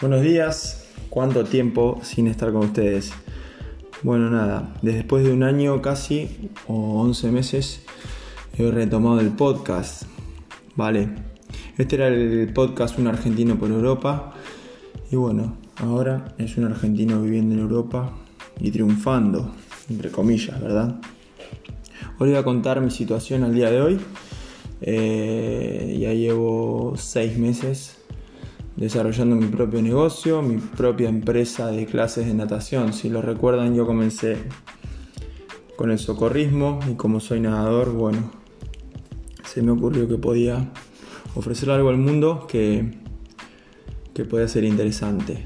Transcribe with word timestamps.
Buenos 0.00 0.22
días, 0.22 0.86
¿cuánto 1.10 1.44
tiempo 1.44 2.00
sin 2.02 2.26
estar 2.26 2.50
con 2.52 2.64
ustedes? 2.64 3.12
Bueno, 4.02 4.30
nada, 4.30 4.74
después 4.80 5.24
de 5.24 5.30
un 5.30 5.42
año 5.42 5.82
casi, 5.82 6.48
o 6.66 7.02
11 7.02 7.30
meses, 7.30 7.82
he 8.56 8.70
retomado 8.70 9.20
el 9.20 9.28
podcast, 9.28 10.04
¿vale? 10.74 11.10
Este 11.76 11.96
era 11.96 12.08
el 12.08 12.50
podcast 12.54 12.98
Un 12.98 13.08
argentino 13.08 13.58
por 13.58 13.70
Europa, 13.70 14.32
y 15.10 15.16
bueno, 15.16 15.58
ahora 15.76 16.34
es 16.38 16.56
un 16.56 16.64
argentino 16.64 17.20
viviendo 17.20 17.54
en 17.54 17.60
Europa 17.60 18.10
y 18.58 18.70
triunfando, 18.70 19.52
entre 19.90 20.10
comillas, 20.10 20.58
¿verdad? 20.62 20.98
Hoy 22.18 22.30
voy 22.30 22.38
a 22.38 22.42
contar 22.42 22.80
mi 22.80 22.90
situación 22.90 23.42
al 23.42 23.52
día 23.52 23.70
de 23.70 23.82
hoy. 23.82 24.00
Eh, 24.80 25.98
ya 26.00 26.14
llevo 26.14 26.94
6 26.96 27.36
meses 27.36 27.99
desarrollando 28.80 29.36
mi 29.36 29.46
propio 29.46 29.82
negocio, 29.82 30.40
mi 30.40 30.56
propia 30.56 31.10
empresa 31.10 31.70
de 31.70 31.84
clases 31.84 32.26
de 32.26 32.32
natación. 32.32 32.94
Si 32.94 33.10
lo 33.10 33.20
recuerdan, 33.20 33.74
yo 33.74 33.86
comencé 33.86 34.38
con 35.76 35.90
el 35.90 35.98
socorrismo 35.98 36.80
y 36.90 36.94
como 36.94 37.20
soy 37.20 37.40
nadador, 37.40 37.92
bueno, 37.92 38.30
se 39.44 39.60
me 39.60 39.70
ocurrió 39.70 40.08
que 40.08 40.16
podía 40.16 40.70
ofrecer 41.34 41.70
algo 41.70 41.90
al 41.90 41.98
mundo 41.98 42.46
que, 42.48 42.98
que 44.14 44.24
podía 44.24 44.48
ser 44.48 44.64
interesante. 44.64 45.44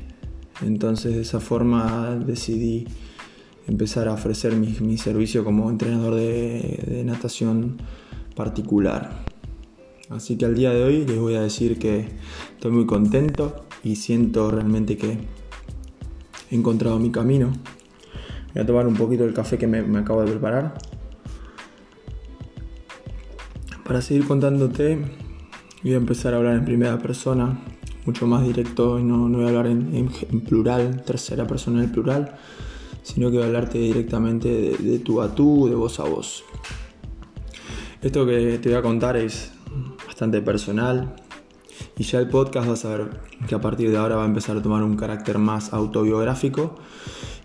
Entonces 0.62 1.16
de 1.16 1.22
esa 1.22 1.40
forma 1.40 2.16
decidí 2.24 2.86
empezar 3.66 4.06
a 4.06 4.12
ofrecer 4.12 4.54
mi, 4.54 4.96
servicio 4.96 5.42
como 5.42 5.70
entrenador 5.70 6.14
de 6.14 7.02
natación 7.04 7.78
particular. 8.36 9.33
Así 10.14 10.36
que 10.36 10.44
al 10.44 10.54
día 10.54 10.70
de 10.70 10.84
hoy 10.84 11.04
les 11.04 11.18
voy 11.18 11.34
a 11.34 11.40
decir 11.40 11.76
que 11.76 12.06
estoy 12.52 12.70
muy 12.70 12.86
contento 12.86 13.64
y 13.82 13.96
siento 13.96 14.48
realmente 14.48 14.96
que 14.96 15.18
he 16.50 16.54
encontrado 16.54 17.00
mi 17.00 17.10
camino. 17.10 17.50
Voy 18.54 18.62
a 18.62 18.64
tomar 18.64 18.86
un 18.86 18.94
poquito 18.94 19.24
del 19.24 19.34
café 19.34 19.58
que 19.58 19.66
me, 19.66 19.80
acabo 19.98 20.22
de 20.22 20.30
preparar. 20.30 20.78
Para 23.84 24.00
seguir 24.00 24.24
contándote, 24.24 25.04
voy 25.82 25.94
a 25.94 25.96
empezar 25.96 26.32
a 26.32 26.36
hablar 26.36 26.54
en 26.54 26.64
primera 26.64 26.96
persona, 26.96 27.60
mucho 28.06 28.28
más 28.28 28.44
directo, 28.44 29.00
y 29.00 29.02
no, 29.02 29.28
voy 29.28 29.46
a 29.46 29.48
hablar 29.48 29.66
en, 29.66 30.08
plural, 30.46 31.02
tercera 31.02 31.44
persona 31.44 31.82
en 31.82 31.90
plural, 31.90 32.36
sino 33.02 33.32
que 33.32 33.38
voy 33.38 33.46
a 33.46 33.48
hablarte 33.48 33.78
directamente 33.78 34.48
de, 34.48 34.76
de 34.76 34.98
tú 35.00 35.20
a 35.20 35.34
tú, 35.34 35.66
de 35.68 35.74
voz 35.74 35.98
a 35.98 36.04
voz. 36.04 36.44
Esto 38.00 38.24
que 38.24 38.58
te 38.58 38.68
voy 38.68 38.78
a 38.78 38.82
contar 38.82 39.16
es 39.16 39.53
bastante 40.14 40.40
personal. 40.42 41.12
Y 41.98 42.04
ya 42.04 42.20
el 42.20 42.28
podcast 42.28 42.68
vas 42.68 42.84
a 42.84 42.90
ver 42.90 43.20
que 43.48 43.56
a 43.56 43.60
partir 43.60 43.90
de 43.90 43.96
ahora 43.96 44.14
va 44.14 44.22
a 44.22 44.26
empezar 44.26 44.56
a 44.56 44.62
tomar 44.62 44.84
un 44.84 44.94
carácter 44.94 45.38
más 45.38 45.72
autobiográfico 45.72 46.76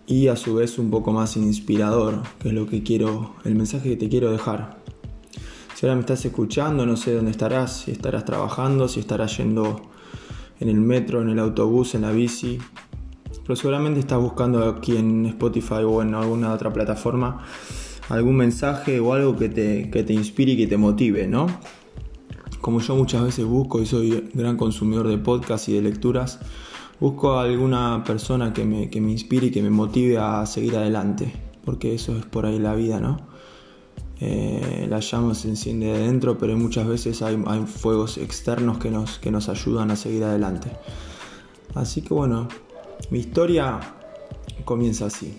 y 0.05 0.27
a 0.27 0.35
su 0.35 0.53
vez 0.53 0.77
un 0.77 0.91
poco 0.91 1.11
más 1.11 1.35
inspirador, 1.35 2.21
que 2.37 2.49
es 2.49 2.53
lo 2.53 2.67
que 2.67 2.83
quiero, 2.83 3.33
el 3.43 3.55
mensaje 3.55 3.89
que 3.89 3.95
te 3.95 4.07
quiero 4.07 4.31
dejar. 4.31 4.77
Si 5.73 5.87
ahora 5.87 5.95
me 5.95 6.01
estás 6.01 6.23
escuchando, 6.25 6.85
no 6.85 6.95
sé 6.95 7.15
dónde 7.15 7.31
estarás, 7.31 7.85
si 7.85 7.91
estarás 7.91 8.23
trabajando, 8.23 8.87
si 8.87 8.99
estarás 8.99 9.35
yendo 9.37 9.81
en 10.59 10.69
el 10.69 10.79
metro, 10.79 11.23
en 11.23 11.29
el 11.29 11.39
autobús, 11.39 11.95
en 11.95 12.01
la 12.03 12.11
bici, 12.11 12.59
pero 13.41 13.55
seguramente 13.55 13.99
estás 13.99 14.21
buscando 14.21 14.63
aquí 14.69 14.95
en 14.95 15.25
Spotify 15.25 15.81
o 15.87 16.03
en 16.03 16.13
alguna 16.13 16.53
otra 16.53 16.71
plataforma 16.71 17.43
algún 18.09 18.35
mensaje 18.35 18.99
o 18.99 19.13
algo 19.13 19.35
que 19.35 19.49
te, 19.49 19.89
que 19.89 20.03
te 20.03 20.13
inspire 20.13 20.51
y 20.51 20.57
que 20.57 20.67
te 20.67 20.77
motive, 20.77 21.27
¿no? 21.27 21.47
Como 22.61 22.79
yo 22.79 22.95
muchas 22.95 23.23
veces 23.23 23.45
busco 23.45 23.81
y 23.81 23.85
soy 23.85 24.29
gran 24.33 24.57
consumidor 24.57 25.07
de 25.07 25.17
podcasts 25.17 25.69
y 25.69 25.73
de 25.73 25.81
lecturas, 25.81 26.39
busco 26.99 27.33
a 27.33 27.43
alguna 27.43 28.03
persona 28.05 28.53
que 28.53 28.65
me, 28.65 28.89
que 28.89 29.01
me 29.01 29.11
inspire 29.11 29.47
y 29.47 29.51
que 29.51 29.61
me 29.61 29.69
motive 29.69 30.17
a 30.17 30.45
seguir 30.45 30.75
adelante, 30.75 31.31
porque 31.65 31.93
eso 31.93 32.15
es 32.17 32.25
por 32.25 32.45
ahí 32.45 32.59
la 32.59 32.75
vida, 32.75 32.99
¿no? 32.99 33.17
Eh, 34.21 34.85
la 34.89 34.99
llama 34.99 35.33
se 35.33 35.47
enciende 35.47 35.87
de 35.87 35.99
dentro, 35.99 36.37
pero 36.37 36.57
muchas 36.57 36.85
veces 36.87 37.21
hay, 37.21 37.41
hay, 37.47 37.61
fuegos 37.65 38.17
externos 38.17 38.77
que 38.77 38.91
nos, 38.91 39.17
que 39.17 39.31
nos 39.31 39.47
ayudan 39.47 39.91
a 39.91 39.95
seguir 39.95 40.25
adelante. 40.25 40.69
Así 41.73 42.01
que 42.01 42.13
bueno, 42.13 42.49
mi 43.11 43.19
historia 43.19 43.79
comienza 44.65 45.05
así. 45.05 45.37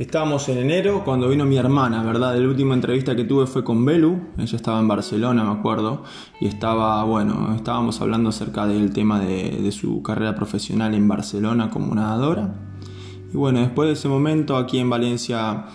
Estábamos 0.00 0.48
en 0.48 0.56
enero 0.56 1.04
cuando 1.04 1.28
vino 1.28 1.44
mi 1.44 1.58
hermana, 1.58 2.02
¿verdad? 2.02 2.34
La 2.34 2.48
última 2.48 2.72
entrevista 2.72 3.14
que 3.14 3.24
tuve 3.24 3.46
fue 3.46 3.62
con 3.62 3.84
Belu, 3.84 4.18
ella 4.38 4.56
estaba 4.56 4.80
en 4.80 4.88
Barcelona, 4.88 5.44
me 5.44 5.50
acuerdo, 5.50 6.04
y 6.40 6.46
estaba, 6.46 7.04
bueno, 7.04 7.54
estábamos 7.54 8.00
hablando 8.00 8.30
acerca 8.30 8.66
del 8.66 8.94
tema 8.94 9.20
de, 9.20 9.70
su 9.72 10.02
carrera 10.02 10.34
profesional 10.34 10.94
en 10.94 11.06
Barcelona 11.06 11.68
como 11.68 11.94
nadadora. 11.94 12.54
Y 13.30 13.36
bueno, 13.36 13.60
después 13.60 13.88
de 13.88 13.92
ese 13.92 14.08
momento 14.08 14.56
aquí 14.56 14.78
en 14.78 14.88
Valencia 14.88 15.66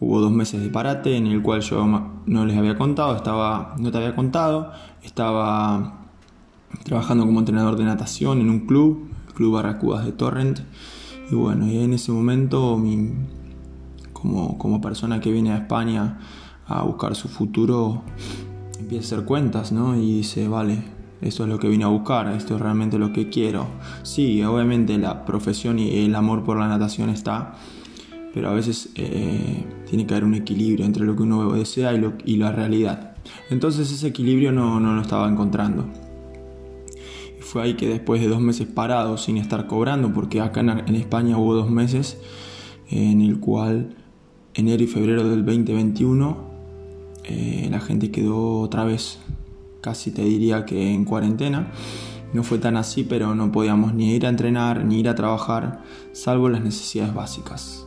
hubo 0.00 0.20
dos 0.20 0.32
meses 0.32 0.62
de 0.62 0.70
parate 0.70 1.14
en 1.14 1.26
el 1.26 1.42
cual 1.42 1.60
yo 1.60 1.84
no 2.24 2.46
les 2.46 2.56
había 2.56 2.78
contado, 2.78 3.14
estaba, 3.14 3.74
no 3.78 3.90
te 3.90 3.98
había 3.98 4.16
contado, 4.16 4.72
estaba 5.02 6.06
trabajando 6.82 7.26
como 7.26 7.40
entrenador 7.40 7.76
de 7.76 7.84
natación 7.84 8.40
en 8.40 8.48
un 8.48 8.60
club, 8.60 9.10
Club 9.34 9.52
Barracudas 9.52 10.06
de 10.06 10.12
Torrent. 10.12 10.60
Y 11.30 11.34
bueno, 11.34 11.66
y 11.66 11.78
en 11.78 11.94
ese 11.94 12.12
momento, 12.12 12.82
como, 14.12 14.58
como 14.58 14.80
persona 14.80 15.20
que 15.20 15.32
viene 15.32 15.52
a 15.52 15.58
España 15.58 16.18
a 16.66 16.82
buscar 16.82 17.14
su 17.14 17.28
futuro, 17.28 18.02
empieza 18.78 19.16
a 19.16 19.18
hacer 19.18 19.26
cuentas, 19.26 19.72
¿no? 19.72 19.96
Y 19.96 20.16
dice, 20.16 20.48
vale, 20.48 20.82
esto 21.20 21.44
es 21.44 21.48
lo 21.48 21.58
que 21.58 21.68
vine 21.68 21.84
a 21.84 21.88
buscar, 21.88 22.28
esto 22.28 22.56
es 22.56 22.60
realmente 22.60 22.98
lo 22.98 23.12
que 23.12 23.28
quiero. 23.30 23.66
Sí, 24.02 24.42
obviamente 24.42 24.98
la 24.98 25.24
profesión 25.24 25.78
y 25.78 26.04
el 26.04 26.14
amor 26.14 26.44
por 26.44 26.58
la 26.58 26.68
natación 26.68 27.08
está, 27.08 27.54
pero 28.34 28.50
a 28.50 28.52
veces 28.52 28.90
eh, 28.96 29.64
tiene 29.88 30.06
que 30.06 30.14
haber 30.14 30.24
un 30.24 30.34
equilibrio 30.34 30.84
entre 30.84 31.04
lo 31.04 31.16
que 31.16 31.22
uno 31.22 31.52
desea 31.52 31.94
y, 31.94 31.98
lo, 31.98 32.14
y 32.24 32.36
la 32.36 32.52
realidad. 32.52 33.16
Entonces 33.48 33.90
ese 33.90 34.08
equilibrio 34.08 34.52
no, 34.52 34.80
no 34.80 34.94
lo 34.94 35.00
estaba 35.00 35.28
encontrando 35.28 35.86
fue 37.54 37.62
ahí 37.62 37.74
que 37.74 37.86
después 37.86 38.20
de 38.20 38.26
dos 38.26 38.40
meses 38.40 38.66
parados 38.66 39.22
sin 39.22 39.36
estar 39.36 39.68
cobrando, 39.68 40.12
porque 40.12 40.40
acá 40.40 40.58
en, 40.58 40.96
España 40.96 41.38
hubo 41.38 41.54
dos 41.54 41.70
meses 41.70 42.18
en 42.90 43.20
el 43.20 43.38
cual 43.38 43.94
enero 44.54 44.82
y 44.82 44.88
febrero 44.88 45.28
del 45.28 45.44
2021 45.46 46.36
eh, 47.22 47.68
la 47.70 47.78
gente 47.78 48.10
quedó 48.10 48.58
otra 48.58 48.82
vez, 48.82 49.20
casi 49.80 50.10
te 50.10 50.24
diría 50.24 50.66
que 50.66 50.94
en 50.94 51.04
cuarentena. 51.04 51.70
No 52.32 52.42
fue 52.42 52.58
tan 52.58 52.76
así, 52.76 53.04
pero 53.04 53.36
no 53.36 53.52
podíamos 53.52 53.94
ni 53.94 54.12
ir 54.16 54.26
a 54.26 54.30
entrenar 54.30 54.84
ni 54.84 54.98
ir 54.98 55.08
a 55.08 55.14
trabajar, 55.14 55.84
salvo 56.10 56.48
las 56.48 56.60
necesidades 56.60 57.14
básicas. 57.14 57.86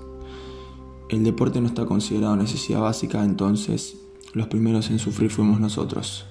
El 1.09 1.25
deporte 1.25 1.59
no 1.59 1.67
está 1.67 1.85
considerado 1.85 2.37
necesidad 2.37 2.79
básica, 2.79 3.21
entonces 3.21 3.97
los 4.31 4.47
primeros 4.47 4.89
en 4.91 4.99
sufrir 4.99 5.29
fuimos 5.29 5.59
nosotros. 5.59 6.25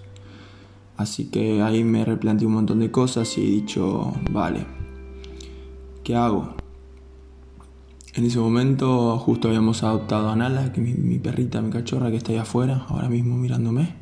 Así 0.97 1.27
que 1.27 1.63
ahí 1.63 1.85
me 1.85 2.05
replanteé 2.05 2.47
un 2.47 2.55
montón 2.55 2.81
de 2.81 2.91
cosas 2.91 3.37
y 3.37 3.43
he 3.43 3.51
dicho, 3.51 4.15
vale, 4.31 4.67
¿qué 6.03 6.17
hago? 6.17 6.55
En 8.15 8.25
ese 8.25 8.39
momento 8.39 9.19
justo 9.19 9.49
habíamos 9.49 9.83
adoptado 9.83 10.31
a 10.31 10.37
Nala, 10.37 10.73
que 10.73 10.81
es 10.81 10.99
mi, 10.99 11.19
perrita, 11.19 11.61
mi 11.61 11.71
cachorra 11.71 12.11
que 12.11 12.17
está 12.17 12.33
ahí 12.33 12.39
afuera, 12.39 12.87
ahora 12.89 13.11
mismo 13.11 13.37
mirándome. 13.37 13.95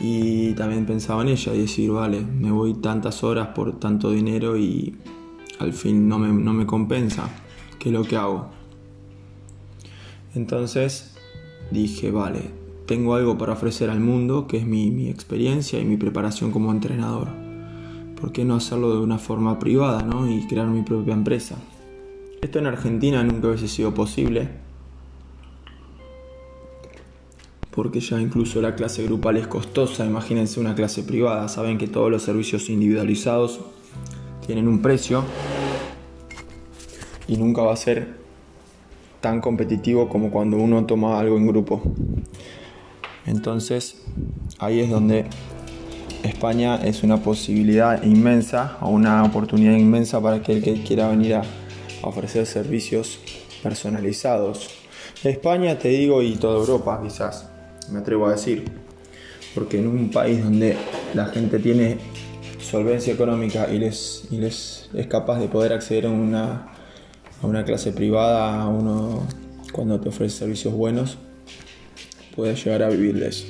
Y 0.00 0.52
también 0.52 0.84
pensaba 0.84 1.22
en 1.22 1.28
ella 1.28 1.54
y 1.54 1.60
decir, 1.60 1.90
vale, 1.90 2.20
me 2.20 2.50
voy 2.50 2.74
tantas 2.74 3.24
horas 3.24 3.48
por 3.48 3.78
tanto 3.78 4.10
dinero 4.10 4.58
y 4.58 4.94
al 5.60 5.72
fin 5.72 6.08
no 6.08 6.18
me, 6.18 6.28
no 6.28 6.52
me 6.52 6.66
compensa. 6.66 7.30
¿Qué 7.78 7.88
es 7.88 7.94
lo 7.94 8.04
que 8.04 8.16
hago? 8.16 8.50
Entonces 10.34 11.14
dije, 11.70 12.10
vale, 12.10 12.61
tengo 12.92 13.14
algo 13.14 13.38
para 13.38 13.54
ofrecer 13.54 13.88
al 13.88 14.00
mundo, 14.00 14.46
que 14.46 14.58
es 14.58 14.66
mi, 14.66 15.08
experiencia 15.08 15.80
y 15.80 15.84
mi 15.86 15.96
preparación 15.96 16.50
como 16.50 16.70
entrenador. 16.70 17.28
¿Por 18.20 18.32
qué 18.32 18.44
no 18.44 18.54
hacerlo 18.54 18.94
de 18.94 19.00
una 19.00 19.16
forma 19.16 19.58
privada 19.58 20.02
¿no? 20.02 20.30
y 20.30 20.46
crear 20.46 20.66
mi 20.66 20.82
propia 20.82 21.14
empresa? 21.14 21.56
Esto 22.42 22.58
en 22.58 22.66
Argentina 22.66 23.24
nunca 23.24 23.48
hubiese 23.48 23.66
sido 23.66 23.94
posible, 23.94 24.50
porque 27.70 28.00
ya 28.00 28.20
incluso 28.20 28.60
la 28.60 28.74
clase 28.74 29.04
grupal 29.04 29.38
es 29.38 29.46
costosa, 29.46 30.04
imagínense 30.04 30.60
una 30.60 30.74
clase 30.74 31.02
privada, 31.02 31.48
saben 31.48 31.78
que 31.78 31.88
todos 31.88 32.10
los 32.10 32.22
servicios 32.22 32.68
individualizados 32.68 33.60
tienen 34.46 34.68
un 34.68 34.82
precio 34.82 35.24
y 37.26 37.38
nunca 37.38 37.62
va 37.62 37.72
a 37.72 37.76
ser 37.76 38.18
tan 39.22 39.40
competitivo 39.40 40.10
como 40.10 40.30
cuando 40.30 40.58
uno 40.58 40.84
toma 40.84 41.18
algo 41.18 41.38
en 41.38 41.46
grupo. 41.46 41.82
Entonces 43.26 43.96
ahí 44.58 44.80
es 44.80 44.90
donde 44.90 45.26
España 46.22 46.76
es 46.76 47.02
una 47.02 47.16
posibilidad 47.16 48.02
inmensa 48.04 48.78
o 48.80 48.90
una 48.90 49.24
oportunidad 49.24 49.76
inmensa 49.76 50.20
para 50.20 50.36
aquel 50.36 50.62
que 50.62 50.82
quiera 50.82 51.08
venir 51.08 51.34
a, 51.34 51.42
ofrecer 52.04 52.46
servicios 52.46 53.20
personalizados. 53.62 54.68
España, 55.22 55.78
te 55.78 55.88
digo, 55.88 56.20
y 56.20 56.34
toda 56.34 56.58
Europa 56.58 57.00
quizás, 57.00 57.48
me 57.92 58.00
atrevo 58.00 58.26
a 58.26 58.32
decir, 58.32 58.64
porque 59.54 59.78
en 59.78 59.86
un 59.86 60.10
país 60.10 60.42
donde 60.42 60.76
la 61.14 61.26
gente 61.26 61.60
tiene 61.60 61.98
solvencia 62.60 63.12
económica 63.12 63.68
y 63.72 63.78
les, 63.78 64.26
les 64.32 64.90
es 64.94 65.06
capaz 65.06 65.38
de 65.38 65.46
poder 65.46 65.72
acceder 65.72 66.06
a 66.06 66.10
una, 66.10 66.72
a 67.40 67.46
una 67.46 67.64
clase 67.64 67.92
privada, 67.92 68.62
a 68.62 68.66
uno 68.66 69.24
cuando 69.72 70.00
te 70.00 70.08
ofrece 70.08 70.38
servicios 70.38 70.74
buenos, 70.74 71.18
puedes 72.34 72.64
llegar 72.64 72.82
a 72.82 72.88
vivir 72.88 73.18
de 73.18 73.28
eso. 73.28 73.44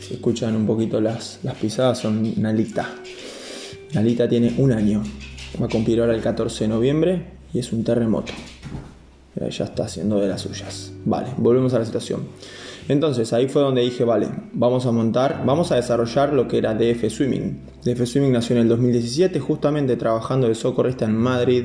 Si 0.00 0.14
escuchan 0.14 0.54
un 0.56 0.66
poquito 0.66 1.00
las, 1.00 1.40
las 1.42 1.54
pisadas, 1.54 1.98
son 1.98 2.40
Nalita. 2.40 2.88
Nalita 3.94 4.28
tiene 4.28 4.54
un 4.58 4.72
año. 4.72 5.02
Va 5.60 5.66
a 5.66 5.68
cumplir 5.68 6.00
ahora 6.00 6.14
el 6.14 6.20
14 6.20 6.64
de 6.64 6.68
noviembre 6.68 7.22
y 7.52 7.58
es 7.58 7.72
un 7.72 7.84
terremoto. 7.84 8.32
Ya 9.34 9.64
está 9.64 9.84
haciendo 9.84 10.18
de 10.18 10.28
las 10.28 10.40
suyas. 10.40 10.92
Vale, 11.04 11.28
volvemos 11.36 11.74
a 11.74 11.78
la 11.78 11.84
situación. 11.84 12.22
Entonces 12.88 13.32
ahí 13.32 13.48
fue 13.48 13.62
donde 13.62 13.82
dije, 13.82 14.04
vale, 14.04 14.28
vamos 14.52 14.86
a 14.86 14.92
montar, 14.92 15.42
vamos 15.44 15.72
a 15.72 15.76
desarrollar 15.76 16.32
lo 16.32 16.46
que 16.46 16.58
era 16.58 16.74
DF 16.74 17.10
Swimming. 17.10 17.60
DF 17.84 18.06
Swimming 18.06 18.32
nació 18.32 18.56
en 18.56 18.62
el 18.62 18.68
2017, 18.68 19.40
justamente 19.40 19.96
trabajando 19.96 20.48
de 20.48 20.54
socorrista 20.54 21.04
en 21.04 21.16
Madrid. 21.16 21.64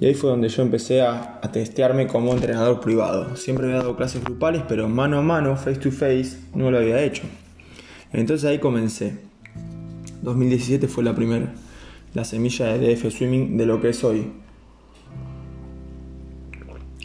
Y 0.00 0.06
ahí 0.06 0.14
fue 0.14 0.30
donde 0.30 0.48
yo 0.48 0.62
empecé 0.62 1.02
a, 1.02 1.40
testearme 1.52 2.06
como 2.06 2.32
entrenador 2.32 2.80
privado. 2.80 3.34
Siempre 3.36 3.66
había 3.66 3.78
dado 3.78 3.96
clases 3.96 4.22
grupales, 4.22 4.62
pero 4.68 4.88
mano 4.88 5.18
a 5.18 5.22
mano, 5.22 5.56
face 5.56 5.80
to 5.80 5.90
face, 5.90 6.38
no 6.54 6.70
lo 6.70 6.78
había 6.78 7.02
hecho. 7.02 7.22
Entonces 8.12 8.48
ahí 8.48 8.58
comencé. 8.58 9.18
2017 10.22 10.86
fue 10.88 11.02
la 11.02 11.14
primera, 11.14 11.52
la 12.14 12.24
semilla 12.24 12.66
de 12.66 12.94
DF 12.94 13.10
Swimming 13.10 13.56
de 13.56 13.66
lo 13.66 13.80
que 13.80 13.88
es 13.88 14.04
hoy. 14.04 14.30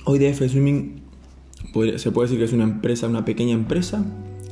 Hoy 0.05 0.19
DF 0.19 0.49
Swimming 0.49 1.01
se 1.97 2.11
puede 2.11 2.27
decir 2.27 2.37
que 2.37 2.45
es 2.45 2.53
una 2.53 2.65
empresa, 2.65 3.07
una 3.07 3.25
pequeña 3.25 3.53
empresa 3.53 4.05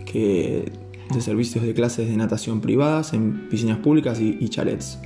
que 0.05 0.71
de 1.13 1.21
servicios 1.21 1.63
de 1.63 1.73
clases 1.73 2.07
de 2.07 2.15
natación 2.15 2.61
privadas 2.61 3.13
en 3.13 3.49
piscinas 3.49 3.79
públicas 3.79 4.19
y, 4.19 4.37
y 4.39 4.49
chalets 4.49 4.97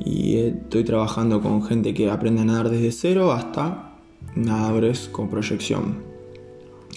y 0.00 0.36
estoy 0.36 0.84
trabajando 0.84 1.40
con 1.40 1.62
gente 1.62 1.94
que 1.94 2.10
aprende 2.10 2.42
a 2.42 2.44
nadar 2.44 2.70
desde 2.70 2.92
cero 2.92 3.32
hasta 3.32 3.96
nadadores 4.34 5.08
con 5.10 5.28
proyección. 5.28 6.02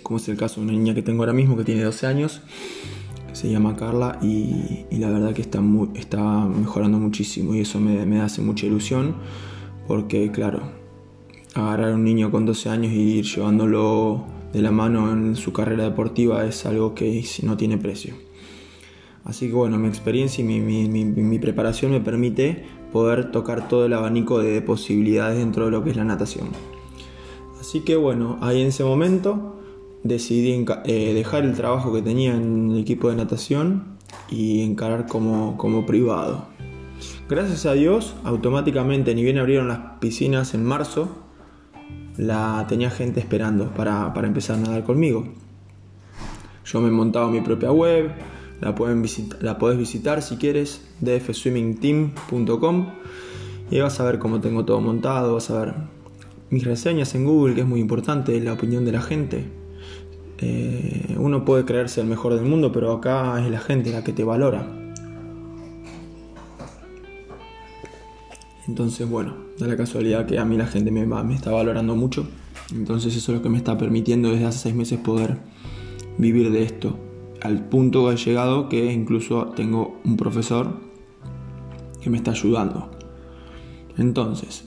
Como 0.03 0.18
es 0.18 0.27
el 0.30 0.38
caso 0.38 0.62
de 0.62 0.68
una 0.68 0.74
niña 0.74 0.94
que 0.94 1.01
tengo 1.01 1.24
ahora 1.24 1.33
mismo 1.33 1.57
que 1.57 1.63
tiene 1.63 1.83
12 1.83 2.07
años, 2.07 2.42
se 3.33 3.50
llama 3.50 3.75
Carla 3.75 4.19
y, 4.21 4.86
la 4.92 5.09
verdad 5.09 5.33
que 5.33 5.42
está, 5.42 5.62
está 5.95 6.45
mejorando 6.45 7.00
muchísimo 7.00 7.56
y 7.56 7.62
eso 7.62 7.80
me, 7.80 8.06
me, 8.06 8.21
hace 8.21 8.42
mucha 8.42 8.65
ilusión 8.65 9.15
porque 9.88 10.31
claro, 10.31 10.62
agarrar 11.54 11.92
a 11.92 11.95
un 11.95 12.04
niño 12.04 12.31
con 12.31 12.45
12 12.45 12.69
años 12.69 12.92
y 12.92 13.19
ir 13.19 13.25
llevándolo 13.25 14.25
de 14.54 14.62
la 14.62 14.71
mano 14.71 15.12
en 15.12 15.36
su 15.36 15.54
carrera 15.54 15.86
deportiva 15.86 16.45
es 16.45 16.65
algo 16.65 16.94
que 16.94 17.24
no 17.44 17.57
tiene 17.57 17.77
precio. 17.77 18.15
Así 19.24 19.47
que 19.47 19.54
bueno, 19.54 19.77
mi 19.77 19.88
experiencia 19.88 20.44
y 20.44 20.45
mi, 20.45 20.59
mi, 20.88 21.39
preparación 21.39 21.92
me 21.92 22.01
permite 22.01 22.65
poder 22.91 23.31
tocar 23.31 23.67
todo 23.67 23.85
el 23.85 23.93
abanico 23.93 24.39
de 24.39 24.61
posibilidades 24.61 25.38
dentro 25.38 25.65
de 25.65 25.71
lo 25.71 25.83
que 25.83 25.91
es 25.91 25.97
la 25.97 26.03
natación. 26.03 26.49
Así 27.59 27.81
que 27.81 27.95
bueno, 27.95 28.38
ahí 28.41 28.61
en 28.61 28.67
ese 28.67 28.83
momento 28.83 29.59
decidí 30.03 30.65
eh, 30.85 31.13
dejar 31.13 31.45
el 31.45 31.53
trabajo 31.53 31.93
que 31.93 32.01
tenía 32.01 32.35
en 32.35 32.71
el 32.71 32.79
equipo 32.79 33.09
de 33.09 33.15
natación 33.15 33.97
y 34.29 34.61
encarar 34.61 35.07
como, 35.07 35.57
como 35.57 35.85
privado. 35.85 36.45
Gracias 37.29 37.65
a 37.65 37.73
Dios, 37.73 38.15
automáticamente, 38.23 39.15
ni 39.15 39.23
bien 39.23 39.37
abrieron 39.37 39.67
las 39.67 39.79
piscinas 39.99 40.53
en 40.53 40.65
marzo, 40.65 41.09
la 42.17 42.65
tenía 42.67 42.89
gente 42.89 43.19
esperando 43.19 43.69
para, 43.71 44.13
para 44.13 44.27
empezar 44.27 44.57
a 44.57 44.59
nadar 44.59 44.83
conmigo. 44.83 45.25
Yo 46.65 46.81
me 46.81 46.89
he 46.89 46.91
montado 46.91 47.29
mi 47.29 47.41
propia 47.41 47.71
web, 47.71 48.11
la, 48.61 48.75
pueden 48.75 49.01
visitar 49.01 50.21
si 50.21 50.37
quieres, 50.37 50.81
dfswimmingteam.com 51.01 52.87
y 53.71 53.79
vas 53.79 53.99
a 53.99 54.05
ver 54.05 54.19
cómo 54.19 54.39
tengo 54.39 54.65
todo 54.65 54.79
montado, 54.81 55.33
vas 55.33 55.49
a 55.49 55.59
ver 55.59 55.73
mis 56.51 56.63
reseñas 56.63 57.15
en 57.15 57.25
Google, 57.25 57.55
que 57.55 57.61
es 57.61 57.67
muy 57.67 57.79
importante, 57.79 58.39
la 58.39 58.53
opinión 58.53 58.85
de 58.85 58.91
la 58.91 59.01
gente. 59.01 59.45
Eh, 60.37 61.15
uno 61.17 61.45
puede 61.45 61.65
creerse 61.65 62.01
el 62.01 62.07
mejor 62.07 62.35
del 62.35 62.45
mundo, 62.45 62.71
pero 62.71 62.91
acá 62.91 63.43
es 63.43 63.49
la 63.49 63.59
gente 63.59 63.91
la 63.91 64.03
que 64.03 64.13
te 64.13 64.23
valora. 64.23 64.67
Entonces, 68.67 69.09
bueno, 69.09 69.35
da 69.57 69.67
la 69.67 69.77
casualidad 69.77 70.25
que 70.25 70.37
a 70.37 70.45
mí 70.45 70.57
la 70.57 70.67
gente 70.67 70.91
me 70.91 71.33
está 71.33 71.51
valorando 71.51 71.95
mucho. 71.95 72.27
Entonces 72.73 73.15
eso 73.15 73.31
es 73.31 73.37
lo 73.37 73.43
que 73.43 73.49
me 73.49 73.57
está 73.57 73.77
permitiendo 73.77 74.29
desde 74.29 74.45
hace 74.45 74.59
seis 74.59 74.75
meses 74.75 74.99
poder 74.99 75.37
vivir 76.17 76.51
de 76.51 76.63
esto 76.63 77.10
al 77.41 77.65
punto 77.65 78.07
que 78.07 78.13
he 78.13 78.17
llegado 78.17 78.69
que 78.69 78.91
incluso 78.91 79.47
tengo 79.55 79.99
un 80.03 80.17
profesor 80.17 80.77
que 82.01 82.09
me 82.09 82.17
está 82.17 82.31
ayudando. 82.31 82.89
Entonces, 83.97 84.65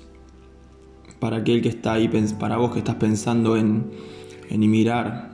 para 1.18 1.38
aquel 1.38 1.62
que 1.62 1.68
está 1.68 1.94
ahí, 1.94 2.08
para 2.38 2.56
vos 2.56 2.72
que 2.72 2.78
estás 2.78 2.96
pensando 2.96 3.56
en, 3.56 3.90
en 4.50 4.62
emigrar, 4.62 5.30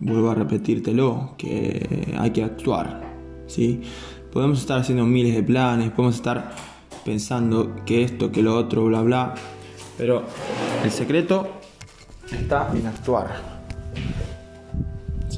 vuelvo 0.00 0.30
a 0.30 0.34
repetírtelo, 0.34 1.34
que 1.36 2.14
hay 2.18 2.30
que 2.30 2.44
actuar. 2.44 3.02
¿sí? 3.46 3.80
Podemos 4.32 4.60
estar 4.60 4.80
haciendo 4.80 5.04
miles 5.06 5.34
de 5.34 5.42
planes, 5.42 5.90
podemos 5.90 6.16
estar 6.16 6.54
pensando 7.04 7.76
que 7.84 8.02
esto, 8.02 8.30
que 8.32 8.42
lo 8.42 8.56
otro, 8.56 8.84
bla, 8.86 9.02
bla, 9.02 9.34
pero 9.96 10.24
el 10.82 10.90
secreto 10.90 11.48
está 12.32 12.70
en 12.74 12.86
actuar. 12.86 13.54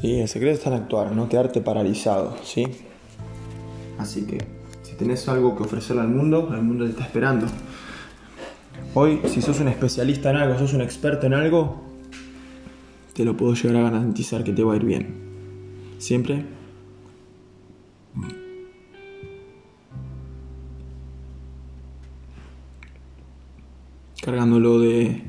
¿Sí? 0.01 0.21
El 0.21 0.29
secreto 0.29 0.55
está 0.55 0.71
en 0.71 0.83
actuar, 0.83 1.13
no 1.13 1.29
quedarte 1.29 1.61
paralizado, 1.61 2.37
¿sí? 2.43 2.67
Así 3.99 4.27
que, 4.27 4.39
si 4.83 4.95
tenés 4.95 5.29
algo 5.29 5.57
que 5.57 5.63
ofrecerle 5.63 6.03
al 6.03 6.09
mundo, 6.09 6.51
el 6.55 6.63
mundo 6.63 6.85
te 6.85 6.91
está 6.91 7.05
esperando. 7.05 7.47
Hoy, 8.95 9.21
si 9.27 9.43
sos 9.43 9.61
un 9.61 9.69
especialista 9.69 10.31
en 10.31 10.37
algo, 10.37 10.59
sos 10.59 10.73
un 10.73 10.81
experto 10.81 11.27
en 11.27 11.35
algo, 11.35 11.83
te 13.13 13.25
lo 13.25 13.37
puedo 13.37 13.55
llegar 13.55 13.77
a 13.77 13.91
garantizar 13.91 14.45
que 14.45 14.53
te 14.53 14.63
va 14.63 14.75
a 14.75 14.77
ir 14.77 14.85
bien. 14.85 15.27
Siempre 15.99 16.45
cargándolo 24.27 24.81
de 24.81 25.23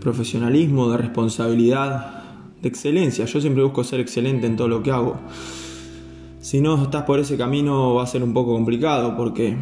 profesionalismo, 0.00 0.92
de 0.92 0.96
responsabilidad, 0.96 2.19
de 2.60 2.68
excelencia. 2.68 3.24
Yo 3.24 3.40
siempre 3.40 3.62
busco 3.62 3.84
ser 3.84 4.00
excelente 4.00 4.46
en 4.46 4.56
todo 4.56 4.68
lo 4.68 4.82
que 4.82 4.90
hago. 4.90 5.18
Si 6.40 6.60
no 6.60 6.82
estás 6.82 7.02
por 7.04 7.20
ese 7.20 7.36
camino 7.36 7.94
va 7.94 8.04
a 8.04 8.06
ser 8.06 8.22
un 8.22 8.32
poco 8.32 8.54
complicado 8.54 9.16
porque 9.16 9.56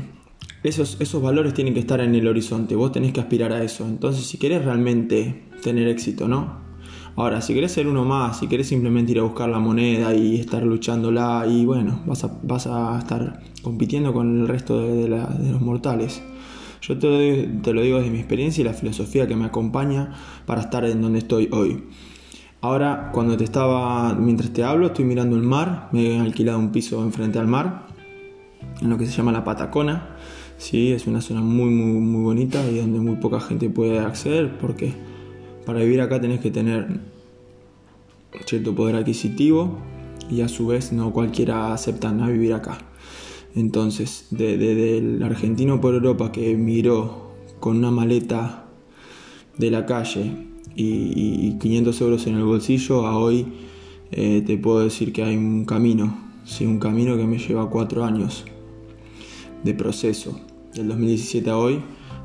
esos, 0.63 0.97
esos 1.01 1.23
valores 1.23 1.55
tienen 1.55 1.75
que 1.75 1.81
estar 1.81 2.01
en 2.01 2.15
el 2.15 2.27
horizonte. 2.27 2.77
Vos 2.77 2.93
tenés 2.93 3.13
que 3.13 3.21
aspirar 3.21 3.53
a 3.53 3.63
eso. 3.63 3.87
Entonces 3.87 4.27
si 4.27 4.39
querés 4.39 4.65
realmente 4.65 5.45
tener 5.63 5.89
éxito, 5.89 6.29
¿no? 6.29 6.69
Ahora, 7.19 7.41
si 7.41 7.53
querés 7.53 7.73
ser 7.73 7.89
uno 7.89 8.05
más, 8.05 8.39
si 8.39 8.47
querés 8.47 8.69
simplemente 8.69 9.11
ir 9.11 9.19
a 9.19 9.23
buscar 9.23 9.49
la 9.49 9.59
moneda 9.59 10.15
y 10.15 10.39
estar 10.39 10.63
luchándola 10.63 11.47
y 11.49 11.65
bueno, 11.65 12.01
vas 12.07 12.23
a, 12.23 12.39
vas 12.45 12.69
a 12.69 12.97
estar 12.97 13.41
compitiendo 13.61 14.13
con 14.13 14.43
el 14.43 14.47
resto 14.47 14.81
de, 14.81 15.09
los 15.09 15.61
mortales. 15.61 16.23
Yo 16.81 16.97
te, 16.97 17.49
te 17.61 17.73
lo 17.73 17.83
digo 17.83 17.99
desde 17.99 18.13
mi 18.13 18.19
experiencia 18.19 18.61
y 18.61 18.65
la 18.65 18.73
filosofía 18.73 19.27
que 19.27 19.35
me 19.35 19.47
acompaña 19.47 20.15
para 20.47 20.61
estar 20.61 20.85
en 20.85 21.03
donde 21.03 21.19
estoy 21.19 21.49
hoy. 21.51 21.83
Ahora, 22.61 23.11
cuando 23.13 23.37
te 23.37 23.45
estaba, 23.45 24.15
mientras 24.15 24.53
te 24.53 24.65
hablo, 24.65 24.89
estoy 24.89 25.05
mirando 25.05 25.37
el 25.37 25.43
mar. 25.43 25.89
Me 25.93 26.17
he 26.17 26.19
alquilado 26.19 26.59
un 26.59 26.73
piso 26.73 27.05
enfrente 27.05 27.39
al 27.39 27.47
mar, 27.47 27.87
en 28.81 28.91
lo 28.91 28.99
que 28.99 29.07
se 29.07 29.13
llama 29.13 29.31
la 29.31 29.45
Patacona. 29.45 30.17
Sí, 30.57 30.91
es 30.91 31.07
una 31.07 31.21
zona 31.21 31.41
muy, 31.41 31.71
muy, 31.71 32.01
muy 32.01 32.25
bonita 32.25 32.69
y 32.69 32.79
donde 32.79 32.99
muy 32.99 33.15
poca 33.17 33.39
gente 33.39 33.71
puede 33.71 34.01
acceder 34.01 34.59
porque 34.59 34.93
para 35.65 35.81
vivir 35.81 36.01
acá 36.01 36.21
tenés 36.21 36.41
que 36.41 36.51
tener 36.51 36.99
cierto 38.45 38.75
poder 38.75 38.97
adquisitivo 38.97 39.79
y 40.29 40.41
a 40.41 40.49
su 40.49 40.67
vez 40.67 40.93
no 40.93 41.13
cualquiera 41.13 41.73
acepta 41.73 42.11
vivir 42.11 42.55
acá. 42.55 42.79
Entonces, 43.55 44.27
desde 44.31 44.99
el 44.99 45.23
argentino 45.23 45.81
por 45.81 45.95
Europa 45.95 46.33
que 46.33 46.51
emigró 46.51 47.35
con 47.61 47.77
una 47.77 47.93
maleta 47.93 48.65
de 49.59 49.71
la 49.71 49.87
calle 49.87 50.48
y, 50.79 51.59
500 51.59 52.01
euros 52.01 52.27
en 52.27 52.37
el 52.37 52.45
bolsillo, 52.45 53.07
a 53.07 53.19
hoy 53.19 53.47
eh, 54.13 54.43
te 54.47 54.57
puedo 54.57 54.81
decir 54.81 55.13
que 55.13 55.23
hay 55.23 55.37
un 55.37 55.65
camino, 55.65 56.17
sí, 56.45 56.65
un 56.65 56.79
camino 56.79 57.17
que 57.17 57.27
me 57.27 57.39
lleva 57.39 57.69
cuatro 57.69 58.05
años 58.05 58.45
de 59.65 59.75
proceso, 59.75 60.41
del 60.75 60.89
2017 60.89 61.51
a 61.51 61.59
hoy, 61.59 61.81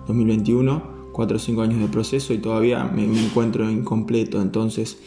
2021, 0.08 1.12
cuatro 1.14 1.38
o 1.38 1.40
cinco 1.40 1.62
años 1.62 1.80
de 1.80 1.88
proceso 1.88 2.34
y 2.34 2.38
todavía 2.38 2.84
me, 2.84 3.04
encuentro 3.04 3.70
incompleto, 3.70 4.42
entonces 4.42 4.98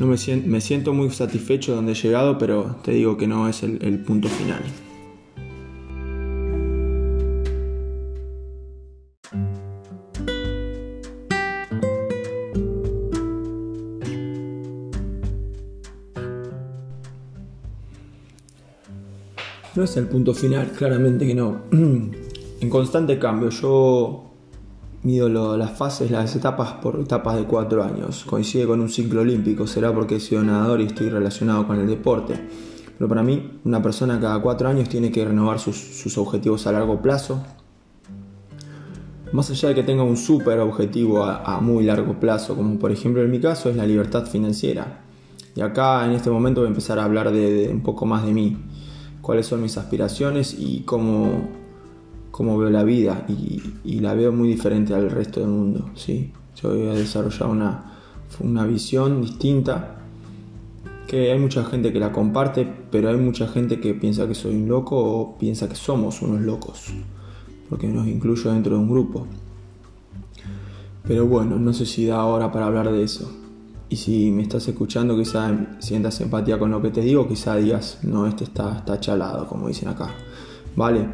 no 0.00 0.06
me 0.06 0.16
me 0.46 0.60
siento 0.60 0.94
muy 0.94 1.10
satisfecho 1.10 1.72
de 1.72 1.76
donde 1.76 1.92
he 1.92 1.96
llegado, 1.96 2.38
pero 2.38 2.76
te 2.82 2.92
digo 2.92 3.16
que 3.16 3.26
no 3.26 3.48
es 3.48 3.62
el 3.62 3.98
punto 4.00 4.28
final. 4.28 4.62
No 19.78 19.84
es 19.84 19.96
el 19.96 20.08
punto 20.08 20.34
final, 20.34 20.72
claramente 20.72 21.24
que 21.24 21.36
no. 21.36 21.60
en 21.70 22.68
constante 22.68 23.16
cambio, 23.16 23.50
yo 23.50 24.24
mido 25.04 25.56
las 25.56 25.78
fases, 25.78 26.10
las 26.10 26.34
etapas 26.34 26.72
por 26.82 26.98
etapas 26.98 27.36
de 27.36 27.44
cuatro 27.44 27.84
años. 27.84 28.24
Coincide 28.24 28.66
con 28.66 28.80
un 28.80 28.88
ciclo 28.88 29.20
olímpico, 29.20 29.68
será 29.68 29.94
porque 29.94 30.16
he 30.16 30.20
sido 30.20 30.42
nadador 30.42 30.80
y 30.80 30.86
estoy 30.86 31.10
relacionado 31.10 31.64
con 31.64 31.78
el 31.78 31.86
deporte. 31.86 32.34
Pero 32.98 33.08
para 33.08 33.22
mí, 33.22 33.60
una 33.64 33.80
persona 33.80 34.18
cada 34.18 34.42
cuatro 34.42 34.68
años 34.68 34.88
tiene 34.88 35.12
que 35.12 35.24
renovar 35.24 35.60
sus, 35.60 36.18
objetivos 36.18 36.66
a 36.66 36.72
largo 36.72 37.00
plazo. 37.00 37.40
Más 39.30 39.48
allá 39.48 39.68
de 39.68 39.76
que 39.76 39.84
tenga 39.84 40.02
un 40.02 40.16
súper 40.16 40.58
objetivo 40.58 41.22
a, 41.22 41.60
muy 41.60 41.84
largo 41.84 42.18
plazo, 42.18 42.56
como 42.56 42.80
por 42.80 42.90
ejemplo 42.90 43.22
en 43.22 43.30
mi 43.30 43.38
caso 43.38 43.70
es 43.70 43.76
la 43.76 43.86
libertad 43.86 44.26
financiera. 44.26 45.04
Y 45.54 45.60
acá 45.60 46.04
en 46.04 46.14
este 46.14 46.30
momento 46.30 46.62
voy 46.62 46.66
a 46.66 46.70
empezar 46.70 46.98
a 46.98 47.04
hablar 47.04 47.30
de 47.30 47.70
un 47.72 47.84
poco 47.84 48.06
más 48.06 48.26
de 48.26 48.32
mí, 48.32 48.56
cuáles 49.28 49.46
son 49.46 49.60
mis 49.60 49.76
aspiraciones 49.76 50.56
y 50.58 50.84
cómo, 50.86 51.50
cómo 52.30 52.56
veo 52.56 52.70
la 52.70 52.82
vida 52.82 53.26
y, 53.28 54.00
la 54.00 54.14
veo 54.14 54.32
muy 54.32 54.48
diferente 54.48 54.94
al 54.94 55.10
resto 55.10 55.40
del 55.40 55.50
mundo. 55.50 55.90
¿sí? 55.96 56.32
Yo 56.56 56.70
voy 56.70 56.88
a 56.88 56.94
desarrollar 56.94 57.50
una, 57.50 57.92
una 58.40 58.64
visión 58.64 59.20
distinta 59.20 59.98
que 61.06 61.30
hay 61.30 61.38
mucha 61.38 61.62
gente 61.66 61.92
que 61.92 62.00
la 62.00 62.10
comparte, 62.10 62.66
pero 62.90 63.10
hay 63.10 63.18
mucha 63.18 63.46
gente 63.46 63.80
que 63.80 63.92
piensa 63.92 64.26
que 64.26 64.34
soy 64.34 64.54
un 64.54 64.66
loco 64.66 64.96
o 64.96 65.36
piensa 65.36 65.68
que 65.68 65.74
somos 65.74 66.22
unos 66.22 66.40
locos, 66.40 66.86
porque 67.68 67.86
nos 67.86 68.06
incluyo 68.06 68.50
dentro 68.50 68.76
de 68.76 68.80
un 68.80 68.88
grupo. 68.88 69.26
Pero 71.06 71.26
bueno, 71.26 71.58
no 71.58 71.74
sé 71.74 71.84
si 71.84 72.06
da 72.06 72.16
ahora 72.16 72.50
para 72.50 72.64
hablar 72.64 72.90
de 72.90 73.02
eso. 73.02 73.30
Y 73.90 73.96
si 73.96 74.30
me 74.30 74.42
estás 74.42 74.68
escuchando, 74.68 75.16
quizá 75.16 75.50
sientas 75.78 76.20
empatía 76.20 76.58
con 76.58 76.70
lo 76.70 76.82
que 76.82 76.90
te 76.90 77.00
digo, 77.00 77.26
quizá 77.26 77.56
digas, 77.56 77.98
no, 78.02 78.26
este 78.26 78.44
está, 78.44 78.78
está 78.78 79.00
chalado, 79.00 79.46
como 79.46 79.68
dicen 79.68 79.88
acá. 79.88 80.10
¿Vale? 80.76 81.06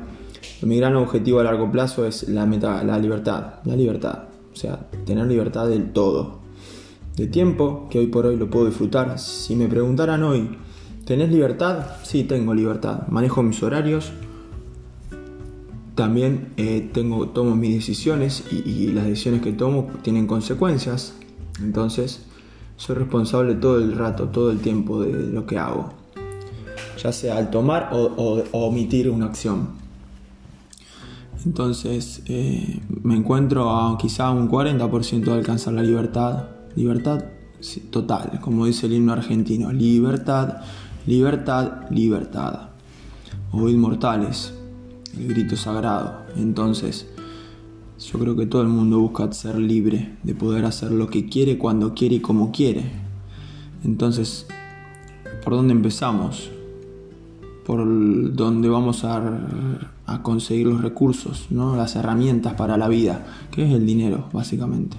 Mi 0.63 0.79
gran 0.79 0.97
objetivo 0.97 1.41
a 1.41 1.45
largo 1.45 1.71
plazo 1.71 2.05
es 2.07 2.29
la 2.29 2.47
meta, 2.47 2.83
la 2.83 2.99
libertad, 2.99 3.55
la 3.65 3.77
libertad, 3.77 4.25
o 4.53 4.57
sea, 4.57 4.89
tener 5.05 5.27
libertad 5.27 5.69
del 5.69 5.93
todo. 5.93 6.41
De 7.17 7.29
tiempo, 7.29 7.87
que 7.91 8.01
hoy 8.01 8.07
por 8.09 8.27
hoy 8.27 8.37
lo 8.37 8.51
puedo 8.51 8.67
disfrutar. 8.67 9.21
Si 9.21 9.55
me 9.55 9.69
preguntaran 9.69 10.25
hoy, 10.25 10.57
¿tenés 11.05 11.31
libertad? 11.31 11.87
Sí, 12.03 12.25
tengo 12.25 12.55
libertad. 12.55 13.07
Manejo 13.07 13.43
mis 13.45 13.63
horarios. 13.63 14.11
También 15.95 16.53
eh, 16.57 16.91
tengo, 16.93 17.29
tomo 17.29 17.55
mis 17.55 17.73
decisiones 17.73 18.43
y, 18.51 18.69
y, 18.69 18.93
las 18.93 19.05
decisiones 19.05 19.43
que 19.43 19.53
tomo 19.53 19.91
tienen 20.03 20.27
consecuencias. 20.27 21.15
Entonces, 21.61 22.27
soy 22.77 22.97
responsable 22.97 23.55
todo 23.55 23.79
el 23.79 23.97
rato, 23.97 24.29
todo 24.29 24.51
el 24.51 24.61
tiempo 24.61 25.03
de 25.03 25.33
lo 25.33 25.47
que 25.47 25.59
hago. 25.59 25.93
Ya 27.03 27.13
sea 27.13 27.37
al 27.37 27.51
tomar 27.51 27.91
o 27.93 28.43
omitir 28.53 29.11
una 29.11 29.27
acción. 29.27 29.85
Entonces 31.45 32.23
eh, 32.27 32.81
me 33.03 33.17
encuentro 33.17 33.71
a 33.71 33.99
quizá 33.99 34.31
un 34.31 34.51
40% 34.51 35.25
de 35.25 35.33
alcanzar 35.33 35.75
la 35.75 35.83
libertad. 35.83 36.45
Libertad 36.75 37.25
total, 37.91 38.41
como 38.41 38.67
dice 38.67 38.87
el 38.87 38.95
himno 38.95 39.13
argentino. 39.13 39.73
Libertad, 39.73 40.63
libertad, 41.07 41.91
libertad. 41.91 42.71
O 43.53 43.69
inmortales, 43.69 44.55
el 45.17 45.29
grito 45.29 45.57
sagrado. 45.57 46.25
Entonces, 46.37 47.09
yo 47.99 48.19
creo 48.19 48.37
que 48.37 48.47
todo 48.47 48.63
el 48.63 48.69
mundo 48.69 48.99
busca 49.01 49.31
ser 49.33 49.59
libre, 49.59 50.17
de 50.23 50.35
poder 50.35 50.65
hacer 50.65 50.91
lo 50.91 51.09
que 51.09 51.27
quiere, 51.27 51.59
cuando 51.59 51.95
quiere 51.95 52.17
y 52.17 52.21
como 52.21 52.53
quiere. 52.53 52.91
Entonces, 53.85 54.47
¿por 55.43 55.55
dónde 55.55 55.73
empezamos? 55.73 56.51
por 57.65 57.83
donde 58.37 58.69
vamos 58.69 59.05
a, 59.05 59.81
conseguir 60.23 60.67
los 60.67 60.83
recursos, 60.83 61.47
¿no? 61.51 61.77
las 61.77 61.97
herramientas 61.97 62.55
para 62.55 62.77
la 62.77 62.89
vida, 62.89 63.27
que 63.51 63.65
es 63.65 63.73
el 63.73 63.87
dinero, 63.87 64.29
básicamente. 64.33 64.97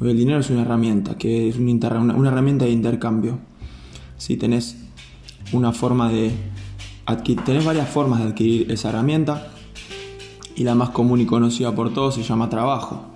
el 0.00 0.16
dinero 0.16 0.38
es 0.38 0.50
una 0.50 0.62
herramienta, 0.62 1.18
que 1.18 1.48
es 1.48 1.58
una, 1.58 2.14
una 2.14 2.28
herramienta 2.28 2.64
de 2.64 2.70
intercambio. 2.70 3.38
Si 4.16 4.36
tenés 4.36 4.76
una 5.52 5.72
forma 5.72 6.08
de 6.08 6.32
adquirir, 7.04 7.44
tenés 7.44 7.64
varias 7.64 7.88
formas 7.88 8.20
de 8.20 8.28
adquirir 8.28 8.70
esa 8.70 8.90
herramienta 8.90 9.52
y 10.56 10.64
la 10.64 10.74
más 10.74 10.90
común 10.90 11.20
y 11.20 11.26
conocida 11.26 11.74
por 11.74 11.92
todos 11.92 12.14
se 12.14 12.22
llama 12.22 12.48
trabajo, 12.48 13.06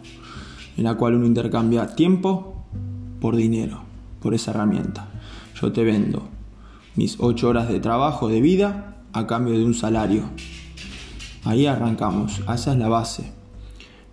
en 0.76 0.84
la 0.84 0.94
cual 0.94 1.14
uno 1.14 1.26
intercambia 1.26 1.94
tiempo 1.94 2.64
por 3.20 3.36
dinero, 3.36 3.80
por 4.20 4.34
esa 4.34 4.50
herramienta. 4.50 5.08
Yo 5.60 5.72
te 5.72 5.84
vendo 5.84 6.28
mis 6.96 7.16
8 7.18 7.48
horas 7.48 7.68
de 7.68 7.80
trabajo, 7.80 8.28
de 8.28 8.40
vida, 8.40 8.96
a 9.12 9.26
cambio 9.26 9.56
de 9.56 9.64
un 9.64 9.74
salario. 9.74 10.24
Ahí 11.44 11.66
arrancamos, 11.66 12.40
esa 12.52 12.72
es 12.72 12.78
la 12.78 12.88
base. 12.88 13.32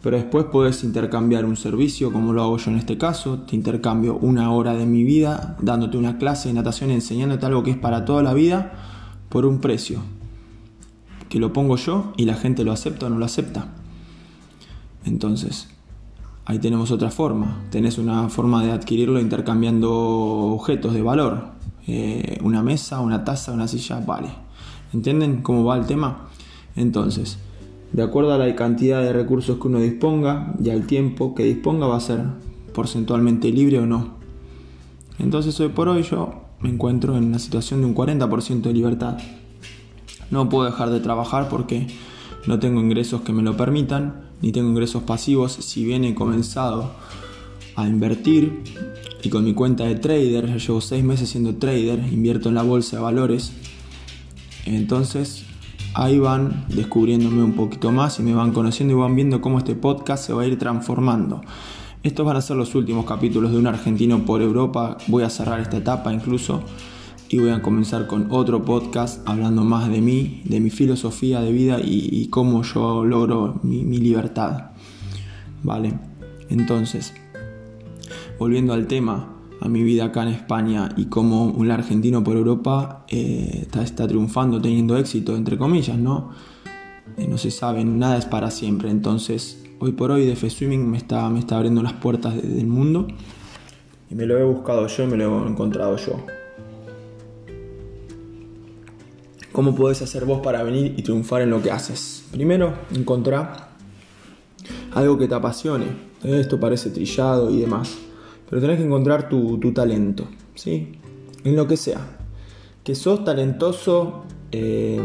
Pero 0.01 0.17
después 0.17 0.45
puedes 0.51 0.83
intercambiar 0.83 1.45
un 1.45 1.55
servicio, 1.55 2.11
como 2.11 2.33
lo 2.33 2.43
hago 2.43 2.57
yo 2.57 2.71
en 2.71 2.77
este 2.77 2.97
caso. 2.97 3.39
Te 3.39 3.55
intercambio 3.55 4.17
una 4.17 4.51
hora 4.51 4.73
de 4.73 4.85
mi 4.85 5.05
vida 5.05 5.55
dándote 5.61 5.97
una 5.97 6.17
clase 6.17 6.49
de 6.49 6.55
natación 6.55 6.91
enseñándote 6.91 7.45
algo 7.45 7.63
que 7.63 7.71
es 7.71 7.77
para 7.77 8.03
toda 8.03 8.21
la 8.21 8.33
vida 8.33 8.73
por 9.29 9.45
un 9.45 9.59
precio. 9.61 10.01
Que 11.33 11.39
lo 11.39 11.51
pongo 11.51 11.77
yo 11.77 12.13
y 12.15 12.25
la 12.25 12.35
gente 12.35 12.63
lo 12.63 12.71
acepta 12.71 13.07
o 13.07 13.09
no 13.09 13.17
lo 13.17 13.25
acepta. 13.25 13.65
Entonces, 15.03 15.67
ahí 16.45 16.59
tenemos 16.59 16.91
otra 16.91 17.09
forma. 17.09 17.59
Tenés 17.71 17.97
una 17.97 18.29
forma 18.29 18.63
de 18.63 18.71
adquirirlo 18.71 19.19
intercambiando 19.19 19.91
objetos 19.91 20.93
de 20.93 21.01
valor. 21.01 21.45
Eh, 21.87 22.37
una 22.43 22.61
mesa, 22.61 22.99
una 22.99 23.23
taza, 23.23 23.51
una 23.51 23.67
silla, 23.67 23.99
vale. 24.05 24.27
¿Entienden 24.93 25.41
cómo 25.41 25.65
va 25.65 25.75
el 25.75 25.87
tema? 25.87 26.27
Entonces, 26.75 27.39
de 27.93 28.03
acuerdo 28.03 28.31
a 28.31 28.37
la 28.37 28.55
cantidad 28.55 29.01
de 29.01 29.11
recursos 29.11 29.57
que 29.57 29.67
uno 29.67 29.79
disponga 29.79 30.53
y 30.63 30.69
al 30.69 30.85
tiempo 30.85 31.33
que 31.33 31.45
disponga 31.45 31.87
va 31.87 31.97
a 31.97 31.99
ser 31.99 32.25
porcentualmente 32.75 33.49
libre 33.49 33.79
o 33.79 33.87
no. 33.87 34.17
Entonces 35.17 35.59
hoy 35.59 35.69
por 35.69 35.89
hoy 35.89 36.03
yo 36.03 36.43
me 36.59 36.69
encuentro 36.69 37.17
en 37.17 37.23
una 37.23 37.39
situación 37.39 37.81
de 37.81 37.87
un 37.87 37.95
40% 37.95 38.61
de 38.61 38.73
libertad. 38.73 39.17
No 40.31 40.49
puedo 40.49 40.65
dejar 40.65 40.89
de 40.89 40.99
trabajar 40.99 41.49
porque 41.49 41.87
no 42.47 42.59
tengo 42.59 42.81
ingresos 42.81 43.21
que 43.21 43.33
me 43.33 43.41
lo 43.41 43.55
permitan, 43.55 44.21
ni 44.41 44.51
tengo 44.51 44.69
ingresos 44.69 45.03
pasivos 45.03 45.53
si 45.53 45.85
bien 45.85 46.03
he 46.03 46.15
comenzado 46.15 46.91
a 47.75 47.87
invertir 47.87 48.63
y 49.23 49.29
con 49.29 49.45
mi 49.45 49.53
cuenta 49.53 49.85
de 49.85 49.95
trader, 49.95 50.47
ya 50.47 50.57
llevo 50.57 50.81
seis 50.81 51.03
meses 51.03 51.29
siendo 51.29 51.55
trader, 51.55 51.99
invierto 52.11 52.49
en 52.49 52.55
la 52.55 52.63
bolsa 52.63 52.97
de 52.97 53.03
valores. 53.03 53.53
Entonces 54.65 55.45
ahí 55.93 56.19
van 56.19 56.65
descubriéndome 56.69 57.43
un 57.43 57.53
poquito 57.53 57.91
más 57.91 58.19
y 58.19 58.23
me 58.23 58.33
van 58.33 58.51
conociendo 58.51 58.93
y 58.93 58.97
van 58.97 59.15
viendo 59.15 59.41
cómo 59.41 59.59
este 59.59 59.75
podcast 59.75 60.25
se 60.25 60.33
va 60.33 60.43
a 60.43 60.47
ir 60.47 60.59
transformando. 60.59 61.41
Estos 62.03 62.25
van 62.25 62.35
a 62.35 62.41
ser 62.41 62.57
los 62.57 62.75
últimos 62.75 63.05
capítulos 63.05 63.51
de 63.51 63.57
un 63.57 63.67
argentino 63.67 64.25
por 64.25 64.41
Europa. 64.41 64.97
Voy 65.07 65.23
a 65.23 65.29
cerrar 65.29 65.61
esta 65.61 65.77
etapa 65.77 66.13
incluso 66.13 66.63
y 67.29 67.39
voy 67.39 67.49
a 67.49 67.61
comenzar 67.61 68.07
con 68.07 68.27
otro 68.29 68.63
podcast 68.63 69.27
hablando 69.27 69.63
más 69.63 69.89
de 69.89 70.01
mí, 70.01 70.41
de 70.45 70.59
mi 70.59 70.69
filosofía 70.69 71.41
de 71.41 71.51
vida 71.51 71.79
y, 71.83 72.27
cómo 72.27 72.63
yo 72.63 73.03
logro 73.05 73.59
mi, 73.63 73.83
mi 73.83 73.97
libertad. 73.97 74.71
Vale, 75.63 75.93
entonces 76.49 77.13
volviendo 78.39 78.73
al 78.73 78.87
tema, 78.87 79.29
a 79.61 79.69
mi 79.69 79.83
vida 79.83 80.05
acá 80.05 80.23
en 80.23 80.29
España 80.29 80.89
y 80.97 81.05
como 81.05 81.45
un 81.45 81.71
argentino 81.71 82.23
por 82.23 82.35
Europa 82.35 83.05
eh, 83.07 83.65
está, 83.81 84.07
triunfando, 84.07 84.61
teniendo 84.61 84.97
éxito, 84.97 85.37
entre 85.37 85.57
comillas, 85.57 85.97
¿no? 85.97 86.31
Eh, 87.17 87.27
no 87.27 87.37
se 87.37 87.51
sabe, 87.51 87.85
nada 87.85 88.17
es 88.17 88.25
para 88.25 88.51
siempre. 88.51 88.89
Entonces, 88.89 89.63
hoy 89.79 89.93
por 89.93 90.11
hoy 90.11 90.25
DF 90.25 90.49
Swimming 90.49 90.89
me 90.89 90.97
está, 90.97 91.29
me 91.29 91.39
está 91.39 91.55
abriendo 91.55 91.81
las 91.81 91.93
puertas 91.93 92.35
del 92.35 92.67
mundo 92.67 93.07
y 94.09 94.15
me 94.15 94.25
lo 94.25 94.37
he 94.37 94.43
buscado 94.43 94.85
yo 94.87 95.03
y 95.03 95.07
me 95.07 95.17
lo 95.17 95.45
he 95.45 95.49
encontrado 95.49 95.95
yo. 95.95 96.17
¿Cómo 99.53 99.73
puedes 99.73 100.01
hacer 100.01 100.25
vos 100.25 100.41
para 100.41 100.61
venir 100.63 100.95
y 100.97 101.03
triunfar 101.03 101.43
en 101.43 101.51
lo 101.51 101.61
que 101.61 101.71
haces? 101.71 102.25
Primero, 102.31 102.73
encontrar 102.93 103.69
algo 104.93 105.17
que 105.17 105.29
te 105.29 105.35
apasione. 105.35 105.85
Esto 106.23 106.59
parece 106.59 106.89
trillado 106.89 107.49
y 107.49 107.61
demás 107.61 107.97
pero 108.53 108.61
tenés 108.61 108.77
que 108.77 108.85
encontrar 108.85 109.29
tu, 109.29 109.73
talento, 109.73 110.27
¿sí? 110.53 110.91
En 111.43 111.55
lo 111.55 111.67
que 111.67 111.75
sea. 111.75 112.19
Que 112.83 112.93
sos 112.93 113.25
talentoso 113.25 114.25
eh, 114.51 115.01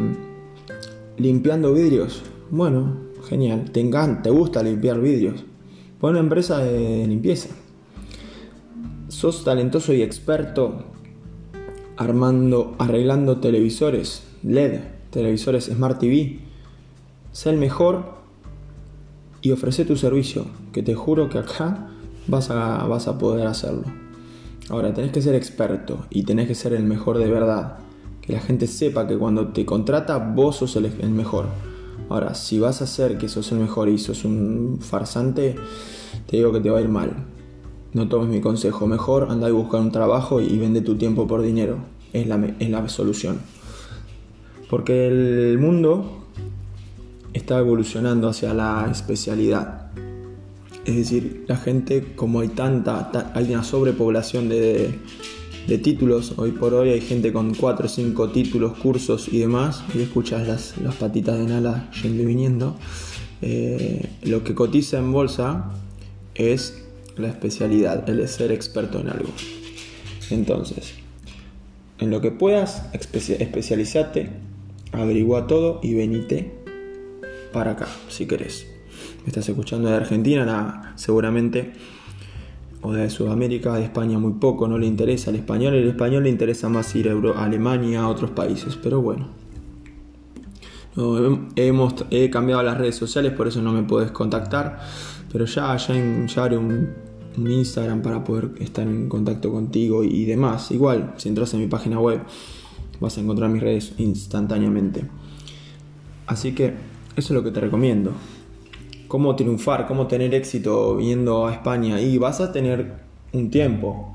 limpiando 1.16 1.72
vidrios. 1.72 2.22
Bueno, 2.50 2.98
genial. 3.26 3.70
Te 3.70 3.80
encanta, 3.80 4.24
te 4.24 4.28
gusta 4.28 4.62
limpiar 4.62 5.00
vidrios. 5.00 5.46
Pon 5.98 6.10
una 6.10 6.20
empresa 6.20 6.58
de 6.58 7.06
limpieza. 7.06 7.48
Sos 9.08 9.44
talentoso 9.44 9.94
y 9.94 10.02
experto 10.02 10.84
armando, 11.96 12.76
arreglando 12.78 13.38
televisores 13.38 14.24
LED, 14.42 14.80
televisores 15.10 15.64
Smart 15.64 15.98
TV. 15.98 16.38
Sé 17.32 17.50
el 17.50 17.56
mejor 17.56 18.18
y 19.42 19.52
ofrece 19.52 19.84
tu 19.84 19.96
servicio, 19.96 20.46
que 20.72 20.82
te 20.82 20.94
juro 20.94 21.28
que 21.28 21.38
acá 21.38 21.88
vas 22.26 22.50
a, 22.50 22.84
vas 22.84 23.08
a 23.08 23.18
poder 23.18 23.46
hacerlo. 23.46 23.84
Ahora, 24.68 24.92
tenés 24.92 25.12
que 25.12 25.22
ser 25.22 25.34
experto 25.34 26.06
y 26.10 26.24
tenés 26.24 26.46
que 26.46 26.54
ser 26.54 26.72
el 26.72 26.84
mejor 26.84 27.18
de 27.18 27.30
verdad. 27.30 27.78
que 28.20 28.34
la 28.34 28.40
gente 28.40 28.66
sepa 28.66 29.06
que 29.06 29.16
cuando 29.16 29.48
te 29.48 29.64
contrata 29.64 30.18
vos 30.18 30.56
sos 30.56 30.76
el, 30.76 31.10
mejor. 31.10 31.46
Ahora, 32.10 32.34
si 32.34 32.58
vas 32.58 32.82
a 32.82 32.84
hacer 32.84 33.16
que 33.16 33.28
sos 33.28 33.50
el 33.52 33.58
mejor 33.58 33.88
y 33.88 33.96
sos 33.96 34.24
un 34.24 34.78
farsante, 34.80 35.56
te 36.26 36.36
digo 36.36 36.52
que 36.52 36.60
te 36.60 36.68
va 36.68 36.78
a 36.78 36.82
ir 36.82 36.90
mal. 36.90 37.12
No 37.94 38.08
tomes 38.08 38.28
mi 38.28 38.42
consejo, 38.42 38.86
mejor 38.86 39.28
anda 39.30 39.48
y 39.48 39.52
buscar 39.52 39.80
un 39.80 39.90
trabajo 39.90 40.42
y 40.42 40.58
vende 40.58 40.82
tu 40.82 40.96
tiempo 40.96 41.26
por 41.26 41.40
dinero. 41.40 41.78
Es 42.12 42.26
la, 42.26 42.54
es 42.58 42.68
la 42.68 42.86
solución. 42.90 43.38
Porque 44.68 45.06
el 45.06 45.58
mundo 45.58 46.26
está 47.32 47.58
evolucionando 47.58 48.28
hacia 48.28 48.52
la 48.54 48.88
especialidad. 48.90 49.90
Es 50.84 50.96
decir, 50.96 51.44
la 51.46 51.56
gente, 51.56 52.14
como 52.14 52.40
hay 52.40 52.48
tanta, 52.48 53.10
hay 53.34 53.52
una 53.52 53.62
sobrepoblación 53.64 54.48
de, 54.48 54.98
títulos, 55.82 56.32
hoy 56.38 56.52
por 56.52 56.72
hoy 56.72 56.90
hay 56.90 57.02
gente 57.02 57.30
con 57.30 57.54
4 57.54 57.84
o 57.84 57.88
5 57.88 58.30
títulos, 58.30 58.78
cursos 58.78 59.28
y 59.30 59.40
demás, 59.40 59.82
y 59.94 60.00
escuchas 60.00 60.48
las, 60.48 60.78
las 60.78 60.94
patitas 60.94 61.38
de 61.38 61.44
Nala 61.44 61.90
yendo 62.02 62.22
y 62.22 62.26
viniendo. 62.26 62.76
Eh, 63.42 64.08
lo 64.22 64.42
que 64.44 64.54
cotiza 64.54 64.98
en 64.98 65.12
bolsa 65.12 65.70
es 66.34 66.82
la 67.18 67.28
especialidad, 67.28 68.08
el 68.08 68.26
ser 68.28 68.50
experto 68.50 69.00
en 69.00 69.10
algo. 69.10 69.28
Entonces, 70.30 70.94
en 71.98 72.10
lo 72.10 72.22
que 72.22 72.30
puedas, 72.30 72.84
especializate, 72.92 74.30
averigua 74.92 75.46
todo 75.46 75.80
y 75.82 75.94
venite 75.94 76.52
para 77.52 77.72
acá, 77.72 77.88
si 78.08 78.26
querés. 78.26 78.66
Me 79.22 79.28
estás 79.28 79.48
escuchando 79.48 79.88
de 79.88 79.96
Argentina, 79.96 80.92
seguramente, 80.96 81.72
o 82.82 82.92
de 82.92 83.10
Sudamérica, 83.10 83.74
de 83.74 83.84
España 83.84 84.18
muy 84.18 84.34
poco, 84.34 84.68
no 84.68 84.78
le 84.78 84.86
interesa 84.86 85.30
el 85.30 85.36
español, 85.36 85.74
el 85.74 85.88
español 85.88 86.24
le 86.24 86.30
interesa 86.30 86.68
más 86.68 86.94
ir 86.94 87.08
a, 87.08 87.44
Alemania, 87.44 88.02
a 88.02 88.08
otros 88.08 88.30
países, 88.30 88.78
pero 88.82 89.02
bueno. 89.02 89.28
hemos, 91.56 91.94
he 92.10 92.30
cambiado 92.30 92.62
las 92.62 92.78
redes 92.78 92.96
sociales, 92.96 93.32
por 93.32 93.48
eso 93.48 93.60
no 93.62 93.72
me 93.72 93.82
puedes 93.82 94.10
contactar, 94.10 94.80
pero 95.32 95.44
ya, 95.44 95.76
ya, 95.76 96.26
ya 96.26 96.44
haré 96.44 96.56
un, 96.56 96.88
un 97.36 97.50
Instagram 97.50 98.02
para 98.02 98.24
poder 98.24 98.50
estar 98.60 98.86
en 98.86 99.08
contacto 99.08 99.50
contigo 99.50 100.04
y 100.04 100.24
demás. 100.24 100.70
Igual, 100.70 101.14
si 101.16 101.28
entras 101.28 101.54
en 101.54 101.60
mi 101.60 101.66
página 101.66 101.98
web, 101.98 102.20
vas 103.00 103.16
a 103.16 103.20
encontrar 103.20 103.50
mis 103.50 103.62
redes 103.62 103.92
instantáneamente. 103.98 105.04
Así 106.26 106.52
que 106.52 106.66
eso 106.66 106.74
es 107.16 107.30
lo 107.30 107.42
que 107.42 107.50
te 107.50 107.60
recomiendo. 107.60 108.12
Cómo 109.08 109.34
triunfar, 109.34 109.86
cómo 109.86 110.06
tener 110.06 110.34
éxito 110.34 110.96
viendo 110.96 111.46
a 111.46 111.52
España. 111.52 112.00
Y 112.00 112.18
vas 112.18 112.40
a 112.40 112.52
tener 112.52 112.94
un 113.32 113.50
tiempo. 113.50 114.14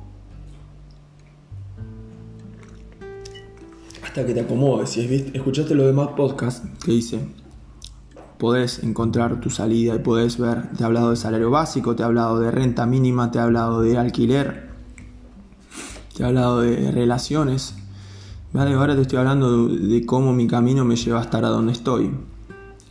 Hasta 4.04 4.26
que 4.26 4.34
te 4.34 4.42
acomodes. 4.42 4.92
Si 4.92 5.32
escuchaste 5.34 5.74
los 5.74 5.88
demás 5.88 6.10
podcasts 6.10 6.68
que 6.86 6.94
hice, 6.94 7.20
podés 8.38 8.84
encontrar 8.84 9.40
tu 9.40 9.50
salida 9.50 9.96
y 9.96 10.00
podés 10.00 10.38
ver. 10.38 10.70
Te 10.78 10.84
he 10.84 10.86
hablado 10.86 11.10
de 11.10 11.16
salario 11.16 11.50
básico, 11.50 11.96
te 11.96 12.04
he 12.04 12.06
hablado 12.06 12.40
de 12.40 12.52
renta 12.52 12.86
mínima, 12.86 13.32
te 13.32 13.40
he 13.40 13.42
hablado 13.42 13.82
de 13.82 13.98
alquiler, 13.98 14.70
te 16.16 16.24
he 16.24 16.26
hablado 16.26 16.62
de 16.62 16.92
relaciones. 16.92 17.76
Vale, 18.54 18.74
ahora 18.74 18.96
te 18.96 19.02
estoy 19.02 19.18
hablando 19.18 19.68
de 19.68 20.06
cómo 20.06 20.32
mi 20.32 20.46
camino 20.46 20.86
me 20.86 20.96
lleva 20.96 21.18
a 21.18 21.24
estar 21.24 21.44
a 21.44 21.50
donde 21.50 21.72
estoy 21.72 22.12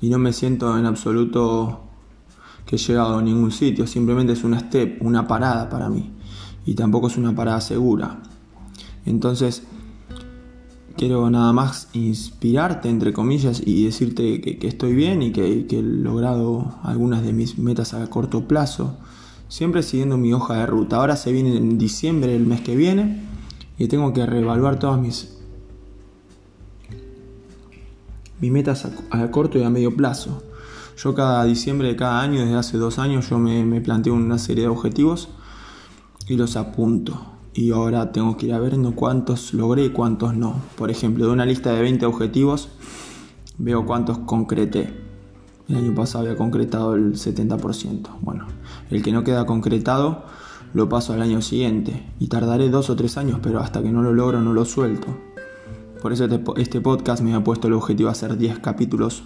y 0.01 0.09
no 0.09 0.19
me 0.19 0.33
siento 0.33 0.77
en 0.77 0.87
absoluto 0.87 1.83
que 2.67 2.75
he 2.75 2.79
llegado 2.81 3.19
a 3.19 3.23
ningún 3.23 3.53
sitio, 3.53 3.87
simplemente 3.87 4.33
es 4.33 4.43
una 4.43 4.59
step, 4.59 5.01
una 5.03 5.29
parada 5.29 5.71
para 5.71 5.89
mí 5.89 6.11
y 6.67 6.75
tampoco 6.75 7.07
es 7.07 7.17
una 7.17 7.37
parada 7.37 7.61
segura. 7.61 8.23
Entonces, 9.07 9.63
quiero 10.97 11.31
nada 11.31 11.53
más 11.53 11.91
inspirarte, 11.93 12.89
entre 12.89 13.13
comillas, 13.13 13.63
y 13.65 13.85
decirte 13.85 14.41
que, 14.41 14.67
estoy 14.67 14.97
bien 14.97 15.23
y 15.23 15.31
que, 15.31 15.69
que, 15.69 15.79
he 15.79 15.83
logrado 15.83 16.75
algunas 16.83 17.23
de 17.23 17.33
mis 17.33 17.57
metas 17.57 17.95
a 17.95 18.05
corto 18.11 18.49
plazo, 18.49 18.97
siempre 19.47 19.85
siguiendo 19.85 20.19
mi 20.19 20.33
hoja 20.33 20.57
de 20.57 20.67
ruta. 20.67 20.97
Ahora 20.97 21.15
se 21.15 21.31
viene 21.31 21.57
en 21.57 21.79
diciembre, 21.79 22.35
el 22.35 22.47
mes 22.47 22.63
que 22.63 22.75
viene, 22.75 23.23
y 23.79 23.87
tengo 23.87 24.13
que 24.13 24.27
reevaluar 24.27 24.81
todas 24.81 25.01
mis 25.01 25.42
mis 28.43 28.51
metas 28.51 28.89
a, 29.11 29.31
corto 29.31 29.57
y 29.59 29.63
a 29.63 29.71
medio 29.71 29.97
plazo. 29.97 30.43
Yo 30.97 31.15
cada 31.15 31.45
diciembre 31.45 31.89
de 31.89 31.97
cada 31.97 32.21
año, 32.21 32.41
desde 32.41 32.57
hace 32.57 32.77
dos 32.77 32.99
años, 32.99 33.31
yo 33.31 33.39
me, 33.39 33.81
planteo 33.81 34.15
una 34.15 34.37
serie 34.37 34.65
de 34.65 34.69
objetivos 34.69 35.29
y 36.27 36.37
los 36.37 36.57
apunto. 36.57 37.25
Y 37.55 37.71
ahora 37.71 38.11
tengo 38.11 38.37
que 38.37 38.47
ir 38.47 38.55
a 38.55 38.59
ver 38.59 38.77
cuántos 38.97 39.55
logré 39.55 39.85
y 39.85 39.91
cuántos 39.91 40.35
no. 40.35 40.61
Por 40.77 40.91
ejemplo, 40.91 41.27
de 41.27 41.33
una 41.33 41.47
lista 41.47 41.73
de 41.73 41.83
20 41.83 42.05
objetivos, 42.05 42.69
veo 43.59 43.87
cuántos 43.87 44.19
concreté. 44.19 44.93
El 45.69 45.77
año 45.77 45.95
pasado 45.95 46.25
había 46.25 46.37
concretado 46.37 46.97
el 46.97 47.13
70%. 47.13 48.09
Bueno, 48.23 48.49
el 48.91 49.03
que 49.05 49.13
no 49.13 49.23
queda 49.23 49.47
concretado 49.47 50.25
lo 50.75 50.89
paso 50.89 51.13
al 51.13 51.23
año 51.23 51.43
siguiente. 51.43 52.11
Y 52.19 52.27
tardaré 52.27 52.71
dos 52.71 52.91
o 52.91 52.97
tres 52.97 53.17
años, 53.19 53.39
pero 53.41 53.61
hasta 53.61 53.83
que 53.83 53.93
no 53.93 54.03
lo 54.03 54.13
logro 54.13 54.41
no 54.41 54.53
lo 54.53 54.65
suelto. 54.65 55.32
Por 56.03 56.12
eso 56.12 56.25
este, 56.25 56.43
este 56.57 56.81
podcast 56.81 57.23
me 57.23 57.33
ha 57.33 57.45
puesto 57.45 57.69
el 57.69 57.75
objetivo 57.75 58.09
de 58.09 58.12
hacer 58.12 58.37
10 58.37 58.59
capítulos. 58.59 59.23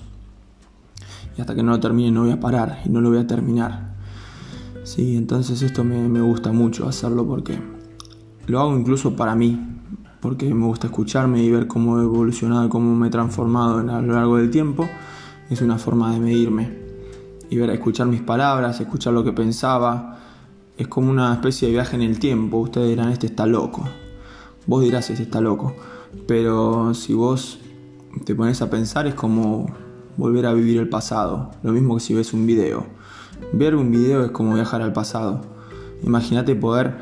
Y 1.36 1.40
hasta 1.40 1.54
que 1.54 1.62
no 1.62 1.72
lo 1.72 1.80
termine 1.80 2.10
no 2.10 2.24
voy 2.24 2.32
a 2.32 2.38
parar 2.38 2.82
y 2.84 2.90
no 2.90 3.00
lo 3.00 3.08
voy 3.08 3.18
a 3.18 3.26
terminar. 3.26 3.94
Sí, 4.84 5.16
entonces 5.16 5.62
esto 5.62 5.84
me, 5.84 6.20
gusta 6.20 6.52
mucho 6.52 6.86
hacerlo 6.86 7.26
porque 7.26 7.58
lo 8.46 8.60
hago 8.60 8.76
incluso 8.76 9.16
para 9.16 9.34
mí. 9.34 9.58
Porque 10.20 10.52
me 10.52 10.66
gusta 10.66 10.88
escucharme 10.88 11.42
y 11.42 11.50
ver 11.50 11.66
cómo 11.66 11.98
he 11.98 12.02
evolucionado, 12.02 12.68
cómo 12.68 12.94
me 12.94 13.08
he 13.08 13.10
transformado 13.10 13.78
a 13.78 14.02
lo 14.02 14.12
largo 14.12 14.36
del 14.36 14.50
tiempo. 14.50 14.86
Es 15.48 15.62
una 15.62 15.78
forma 15.78 16.12
de 16.12 16.20
medirme. 16.20 16.78
Y 17.48 17.56
ver, 17.56 17.70
escuchar 17.70 18.06
mis 18.06 18.20
palabras, 18.20 18.78
escuchar 18.80 19.14
lo 19.14 19.24
que 19.24 19.32
pensaba. 19.32 20.18
Es 20.76 20.88
como 20.88 21.10
una 21.10 21.32
especie 21.32 21.68
de 21.68 21.72
viaje 21.72 21.96
en 21.96 22.02
el 22.02 22.18
tiempo. 22.18 22.58
Ustedes 22.58 22.90
dirán, 22.90 23.12
este 23.12 23.28
está 23.28 23.46
loco. 23.46 23.82
Vos 24.66 24.82
dirás, 24.82 25.08
este 25.08 25.22
está 25.22 25.40
loco. 25.40 25.74
Pero 26.26 26.94
si 26.94 27.14
vos 27.14 27.58
te 28.24 28.34
pones 28.34 28.62
a 28.62 28.70
pensar 28.70 29.06
es 29.06 29.14
como 29.14 29.66
volver 30.16 30.46
a 30.46 30.52
vivir 30.52 30.78
el 30.78 30.88
pasado. 30.88 31.50
Lo 31.62 31.72
mismo 31.72 31.94
que 31.94 32.00
si 32.00 32.14
ves 32.14 32.32
un 32.32 32.46
video. 32.46 32.86
Ver 33.52 33.74
un 33.74 33.90
video 33.90 34.24
es 34.24 34.30
como 34.30 34.54
viajar 34.54 34.82
al 34.82 34.92
pasado. 34.92 35.42
Imagínate 36.02 36.54
poder 36.54 36.96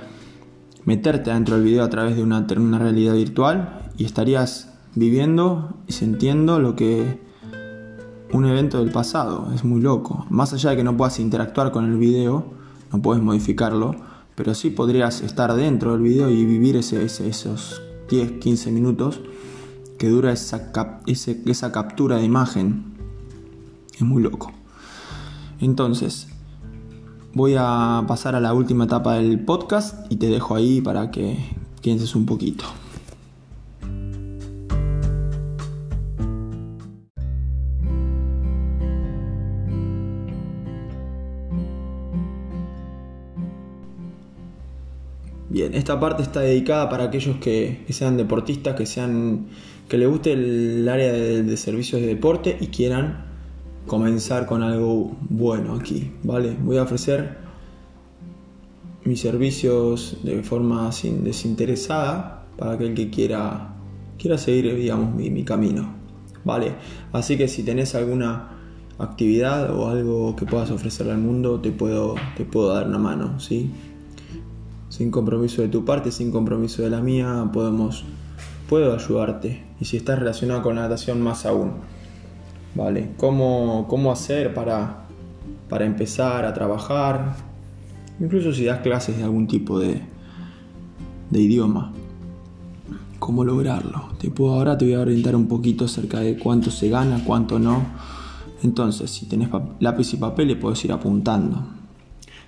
meterte 0.85 1.33
dentro 1.33 1.55
del 1.57 1.65
video 1.65 1.85
a 1.85 1.91
través 1.91 2.17
de 2.17 2.23
una, 2.23 2.45
realidad 2.79 3.15
virtual 3.15 3.91
y 3.97 4.05
estarías 4.05 4.73
viviendo 4.95 5.77
y 5.87 5.93
sintiendo 5.93 6.59
lo 6.59 6.77
que 6.77 7.23
un 8.33 8.47
evento 8.47 8.79
del 8.79 8.91
pasado. 8.91 9.51
Es 9.55 9.65
muy 9.65 9.81
loco. 9.81 10.27
Más 10.29 10.53
allá 10.53 10.71
de 10.71 10.77
que 10.77 10.85
no 10.85 10.97
puedas 10.97 11.21
interactuar 11.21 11.71
con 11.71 11.85
el 11.85 11.97
video, 11.97 12.45
no 12.93 13.01
puedes 13.01 13.23
modificarlo, 13.23 13.95
pero 14.35 14.55
sí 14.55 14.71
podrías 14.71 15.21
estar 15.21 15.55
dentro 15.55 15.93
del 15.93 16.03
video 16.03 16.31
y 16.31 16.45
vivir 16.45 16.77
ese, 16.77 17.05
esos 17.05 17.81
10, 18.09 18.33
15 18.41 18.71
minutos 18.71 19.21
que 19.99 20.09
dura 20.09 20.33
esa, 20.33 20.71
esa 21.07 21.73
captura 21.73 22.17
de 22.17 22.25
imagen. 22.25 22.95
Es 23.95 24.03
muy 24.03 24.23
loco. 24.23 24.53
Entonces, 25.61 26.29
voy 27.33 27.55
a 27.59 28.05
pasar 28.07 28.35
a 28.35 28.41
la 28.41 28.53
última 28.55 28.85
etapa 28.85 29.15
del 29.15 29.45
podcast 29.45 30.11
y 30.11 30.17
te 30.17 30.29
dejo 30.29 30.55
ahí 30.55 30.81
para 30.81 31.11
que 31.11 31.39
pienses 31.81 32.15
un 32.15 32.27
poquito. 32.27 32.65
Bien, 45.55 45.73
esta 45.73 46.01
parte 46.01 46.25
está 46.25 46.41
dedicada 46.41 46.89
para 46.89 47.05
aquellos 47.05 47.37
que, 47.37 47.85
sean 47.91 48.17
deportistas, 48.17 48.75
que 48.75 48.87
sean 48.87 49.47
que 49.89 49.97
les 49.97 50.09
guste 50.09 50.33
el 50.33 50.89
área 50.89 51.13
de, 51.13 51.57
servicios 51.57 52.01
de 52.01 52.09
deporte 52.09 52.59
y 52.61 52.67
quieran 52.67 53.27
comenzar 53.87 54.47
con 54.47 54.65
algo 54.65 55.17
bueno 55.21 55.77
aquí, 55.77 56.11
¿vale? 56.25 56.57
Voy 56.61 56.79
a 56.79 56.83
ofrecer 56.83 57.37
mis 59.05 59.21
servicios 59.21 60.17
de 60.25 60.43
forma 60.43 60.91
sin, 60.91 61.23
desinteresada 61.23 62.47
para 62.59 62.73
aquel 62.73 62.95
que 62.95 63.11
quiera, 63.11 63.77
quiera 64.19 64.39
seguir, 64.39 64.75
digamos, 64.75 65.15
mi, 65.15 65.31
mi 65.31 65.45
camino, 65.45 65.95
¿vale? 66.45 66.75
Así 67.13 67.37
que 67.37 67.47
si 67.47 67.63
tenés 67.63 67.95
alguna 67.95 68.51
actividad 68.99 69.71
o 69.71 69.89
algo 69.89 70.35
que 70.35 70.47
puedas 70.47 70.73
ofrecerle 70.73 71.13
al 71.13 71.19
mundo, 71.19 71.61
te 71.61 71.71
puedo, 71.71 72.17
te 72.37 72.45
puedo 72.45 72.75
dar 72.75 72.89
una 72.89 72.99
mano, 72.99 73.39
¿sí? 73.39 73.71
Sin 74.97 75.11
compromiso 75.11 75.61
de 75.61 75.67
tu 75.67 75.85
parte, 75.85 76.13
sin 76.13 76.31
compromiso 76.31 76.83
de 76.83 76.89
la 76.89 77.01
mía, 77.01 77.51
podemos, 77.53 78.05
puedo 78.69 78.95
ayudarte. 78.95 79.65
Y 79.81 79.87
si 79.87 79.97
estás 79.97 80.21
relacionado 80.21 80.63
con 80.63 80.77
la 80.77 80.83
natación, 80.83 81.21
más 81.21 81.47
aún. 81.47 81.73
¿Vale? 82.77 83.11
¿Cómo, 83.17 83.87
cómo 83.89 84.13
hacer 84.13 84.55
para, 84.55 85.07
para 85.69 85.85
empezar 85.85 86.45
a 86.45 86.55
trabajar? 86.55 87.35
Incluso 88.21 88.53
si 88.53 88.67
das 88.67 88.83
clases 88.83 89.17
de 89.17 89.25
algún 89.25 89.49
tipo 89.49 89.81
de, 89.81 90.01
de 91.29 91.41
idioma. 91.41 91.93
cómo 93.19 93.43
lograrlo. 93.43 94.11
Te 94.21 94.31
puedo, 94.31 94.55
ahora 94.55 94.79
te 94.79 94.85
voy 94.85 94.95
a 94.95 95.01
orientar 95.01 95.35
un 95.35 95.49
poquito 95.49 95.87
acerca 95.87 96.21
de 96.21 96.39
cuánto 96.39 96.71
se 96.71 96.89
gana, 96.89 97.25
cuánto 97.25 97.59
no. 97.59 97.85
Entonces, 98.63 99.11
si 99.11 99.27
tenés 99.27 99.49
lápiz 99.81 100.15
y 100.15 100.19
papel, 100.19 100.47
le 100.47 100.57
puedes 100.57 100.85
ir 100.85 100.93
apuntando. 100.93 101.84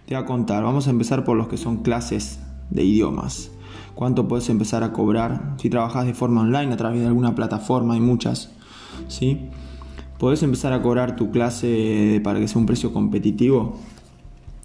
Te 0.06 0.14
voy 0.14 0.22
a 0.22 0.26
contar, 0.26 0.62
vamos 0.62 0.86
a 0.86 0.90
empezar 0.90 1.24
por 1.24 1.36
los 1.36 1.48
que 1.48 1.56
son 1.56 1.78
clases 1.78 2.38
de 2.70 2.84
idiomas. 2.84 3.50
¿Cuánto 3.96 4.28
puedes 4.28 4.48
empezar 4.48 4.84
a 4.84 4.92
cobrar? 4.92 5.56
Si 5.58 5.68
trabajas 5.68 6.06
de 6.06 6.14
forma 6.14 6.42
online 6.42 6.72
a 6.72 6.76
través 6.76 7.00
de 7.00 7.08
alguna 7.08 7.34
plataforma, 7.34 7.94
hay 7.94 8.00
muchas, 8.00 8.50
¿sí? 9.08 9.48
Puedes 10.18 10.44
empezar 10.44 10.72
a 10.72 10.80
cobrar 10.80 11.16
tu 11.16 11.32
clase 11.32 12.20
para 12.22 12.38
que 12.38 12.46
sea 12.46 12.60
un 12.60 12.66
precio 12.66 12.92
competitivo. 12.92 13.78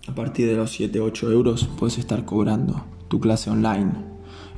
A 0.08 0.14
partir 0.14 0.48
de 0.48 0.56
los 0.56 0.80
7-8 0.80 1.32
euros 1.32 1.68
puedes 1.80 1.98
estar 1.98 2.24
cobrando 2.24 2.84
tu 3.08 3.20
clase 3.20 3.50
online. 3.50 3.94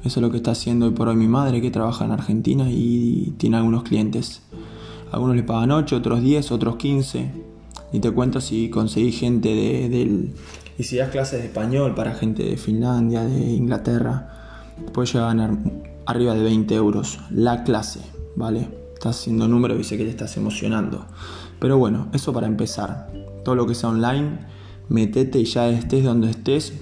Eso 0.03 0.19
es 0.19 0.21
lo 0.21 0.31
que 0.31 0.37
está 0.37 0.51
haciendo 0.51 0.87
hoy 0.87 0.91
por 0.91 1.07
hoy 1.07 1.15
mi 1.15 1.29
madre 1.29 1.61
que 1.61 1.71
trabaja 1.71 2.03
en 2.03 2.11
Argentina 2.11 2.69
y 2.69 3.35
tiene 3.37 3.55
algunos 3.55 3.83
clientes. 3.83 4.41
Algunos 5.13 5.37
le 5.37 5.43
pagan 5.43 5.71
8, 5.71 5.95
otros 5.95 6.21
10, 6.21 6.51
otros 6.51 6.75
15. 6.75 7.31
Y 7.93 7.99
te 7.99 8.11
cuento 8.11 8.41
si 8.41 8.69
conseguí 8.69 9.13
gente 9.13 9.47
de, 9.47 9.87
del... 9.87 10.33
Y 10.77 10.83
si 10.83 10.97
das 10.97 11.09
clases 11.09 11.39
de 11.39 11.47
español 11.47 11.93
para 11.95 12.15
gente 12.15 12.43
de 12.43 12.57
Finlandia, 12.57 13.23
de 13.23 13.39
Inglaterra, 13.39 14.73
puedes 14.93 15.13
llegar 15.13 15.29
a 15.29 15.33
ganar 15.33 15.57
arriba 16.05 16.33
de 16.33 16.43
20 16.43 16.73
euros 16.75 17.19
la 17.29 17.63
clase, 17.63 18.01
¿vale? 18.35 18.69
Estás 18.93 19.19
haciendo 19.19 19.47
números 19.47 19.79
y 19.79 19.83
sé 19.83 19.97
que 19.97 20.03
te 20.03 20.09
estás 20.09 20.35
emocionando. 20.37 21.05
Pero 21.59 21.77
bueno, 21.77 22.07
eso 22.13 22.33
para 22.33 22.47
empezar. 22.47 23.09
Todo 23.43 23.55
lo 23.55 23.67
que 23.67 23.75
sea 23.75 23.89
online, 23.89 24.39
metete 24.89 25.39
y 25.39 25.45
ya 25.45 25.69
estés 25.69 26.03
donde 26.03 26.29
estés, 26.29 26.73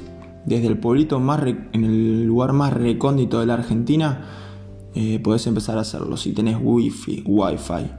desde 0.46 0.68
el 0.68 0.78
pueblito 0.78 1.20
más 1.20 1.42
en 1.44 1.84
el 1.84 2.24
lugar 2.26 2.54
más 2.54 2.74
recóndito 2.74 3.40
de 3.40 3.46
la 3.46 3.56
Argentina, 3.56 4.26
eh, 4.96 5.20
podés 5.20 5.48
empezar 5.48 5.78
a 5.78 5.82
hacerlo. 5.82 6.18
Si 6.18 6.34
tenés 6.34 6.58
wifi, 6.62 7.24
wifi, 7.26 7.92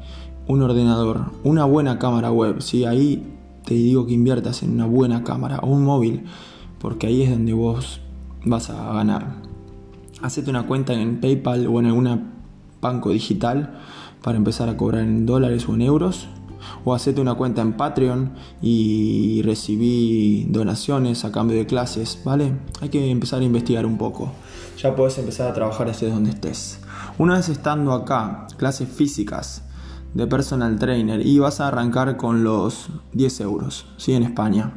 un 0.46 0.62
ordenador, 0.62 1.32
una 1.44 1.64
buena 1.64 1.98
cámara 1.98 2.30
web, 2.30 2.60
si 2.60 2.84
ahí 2.84 3.31
te 3.64 3.74
digo 3.74 4.06
que 4.06 4.12
inviertas 4.12 4.62
en 4.62 4.72
una 4.72 4.86
buena 4.86 5.24
cámara 5.24 5.58
o 5.62 5.68
un 5.68 5.84
móvil, 5.84 6.24
porque 6.78 7.06
ahí 7.06 7.22
es 7.22 7.30
donde 7.30 7.52
vos 7.52 8.00
vas 8.44 8.70
a 8.70 8.92
ganar. 8.92 9.36
Hacete 10.20 10.50
una 10.50 10.66
cuenta 10.66 10.92
en 10.94 11.20
PayPal 11.20 11.66
o 11.66 11.80
en 11.80 11.86
algún 11.86 12.32
banco 12.80 13.10
digital 13.10 13.80
para 14.22 14.36
empezar 14.36 14.68
a 14.68 14.76
cobrar 14.76 15.02
en 15.02 15.26
dólares 15.26 15.68
o 15.68 15.74
en 15.74 15.82
euros 15.82 16.28
o 16.84 16.94
hacete 16.94 17.20
una 17.20 17.34
cuenta 17.34 17.62
en 17.62 17.72
Patreon 17.72 18.32
y 18.60 19.42
recibí 19.42 20.46
donaciones 20.48 21.24
a 21.24 21.32
cambio 21.32 21.56
de 21.56 21.66
clases, 21.66 22.20
¿vale? 22.24 22.52
Hay 22.80 22.88
que 22.88 23.10
empezar 23.10 23.40
a 23.40 23.44
investigar 23.44 23.86
un 23.86 23.98
poco. 23.98 24.32
Ya 24.78 24.94
puedes 24.94 25.18
empezar 25.18 25.50
a 25.50 25.54
trabajar 25.54 25.86
desde 25.86 26.10
donde 26.10 26.30
estés. 26.30 26.80
Una 27.18 27.34
vez 27.34 27.48
estando 27.48 27.92
acá, 27.92 28.46
clases 28.56 28.88
físicas 28.88 29.62
de 30.14 30.26
personal 30.26 30.78
trainer 30.78 31.26
y 31.26 31.38
vas 31.38 31.60
a 31.60 31.68
arrancar 31.68 32.16
con 32.16 32.44
los 32.44 32.88
10 33.12 33.40
euros, 33.40 33.86
¿sí? 33.96 34.12
En 34.12 34.22
España. 34.22 34.72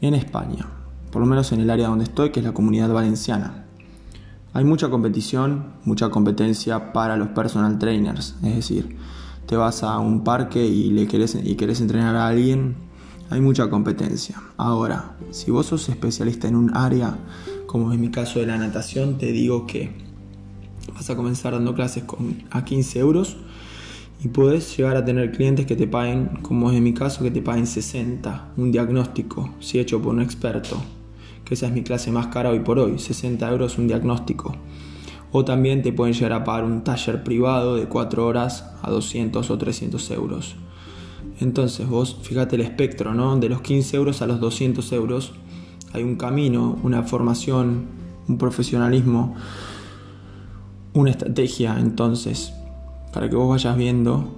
En 0.00 0.14
España, 0.14 0.66
por 1.10 1.20
lo 1.20 1.26
menos 1.26 1.52
en 1.52 1.60
el 1.60 1.70
área 1.70 1.88
donde 1.88 2.04
estoy, 2.04 2.30
que 2.30 2.40
es 2.40 2.46
la 2.46 2.52
comunidad 2.52 2.90
valenciana. 2.90 3.64
Hay 4.52 4.64
mucha 4.64 4.88
competición, 4.90 5.72
mucha 5.84 6.10
competencia 6.10 6.92
para 6.92 7.16
los 7.16 7.28
personal 7.28 7.78
trainers, 7.78 8.36
es 8.42 8.54
decir, 8.56 8.96
te 9.46 9.56
vas 9.56 9.82
a 9.82 9.98
un 9.98 10.24
parque 10.24 10.66
y, 10.66 10.90
le 10.90 11.06
querés, 11.06 11.38
y 11.42 11.54
querés 11.54 11.80
entrenar 11.80 12.16
a 12.16 12.28
alguien, 12.28 12.76
hay 13.30 13.40
mucha 13.40 13.70
competencia. 13.70 14.40
Ahora, 14.56 15.16
si 15.30 15.50
vos 15.50 15.66
sos 15.66 15.88
especialista 15.88 16.48
en 16.48 16.56
un 16.56 16.76
área, 16.76 17.16
como 17.66 17.92
en 17.92 18.00
mi 18.00 18.10
caso 18.10 18.38
de 18.38 18.46
la 18.46 18.56
natación, 18.56 19.18
te 19.18 19.32
digo 19.32 19.66
que 19.66 19.96
vas 20.94 21.10
a 21.10 21.16
comenzar 21.16 21.52
dando 21.52 21.74
clases 21.74 22.04
con, 22.04 22.44
a 22.50 22.64
15 22.64 22.98
euros 22.98 23.36
y 24.26 24.28
puedes 24.28 24.76
llegar 24.76 24.96
a 24.96 25.04
tener 25.04 25.30
clientes 25.30 25.66
que 25.66 25.76
te 25.76 25.86
paguen, 25.86 26.40
como 26.42 26.72
es 26.72 26.76
en 26.76 26.82
mi 26.82 26.92
caso, 26.92 27.22
que 27.22 27.30
te 27.30 27.42
paguen 27.42 27.64
60, 27.64 28.54
un 28.56 28.72
diagnóstico, 28.72 29.54
si 29.60 29.78
hecho 29.78 30.02
por 30.02 30.12
un 30.12 30.20
experto, 30.20 30.82
que 31.44 31.54
esa 31.54 31.68
es 31.68 31.72
mi 31.72 31.84
clase 31.84 32.10
más 32.10 32.26
cara 32.26 32.50
hoy 32.50 32.58
por 32.58 32.80
hoy, 32.80 32.98
60 32.98 33.48
euros 33.48 33.78
un 33.78 33.86
diagnóstico. 33.86 34.56
O 35.30 35.44
también 35.44 35.80
te 35.80 35.92
pueden 35.92 36.12
llegar 36.12 36.32
a 36.32 36.42
pagar 36.42 36.64
un 36.64 36.82
taller 36.82 37.22
privado 37.22 37.76
de 37.76 37.86
4 37.86 38.26
horas 38.26 38.68
a 38.82 38.90
200 38.90 39.48
o 39.48 39.58
300 39.58 40.10
euros. 40.10 40.56
Entonces 41.38 41.88
vos 41.88 42.18
fíjate 42.20 42.56
el 42.56 42.62
espectro, 42.62 43.14
¿no? 43.14 43.36
De 43.36 43.48
los 43.48 43.60
15 43.60 43.96
euros 43.96 44.22
a 44.22 44.26
los 44.26 44.40
200 44.40 44.90
euros 44.90 45.34
hay 45.92 46.02
un 46.02 46.16
camino, 46.16 46.80
una 46.82 47.04
formación, 47.04 47.86
un 48.26 48.38
profesionalismo, 48.38 49.36
una 50.94 51.10
estrategia. 51.10 51.76
Entonces, 51.78 52.52
para 53.16 53.30
que 53.30 53.36
vos 53.36 53.48
vayas 53.48 53.78
viendo 53.78 54.28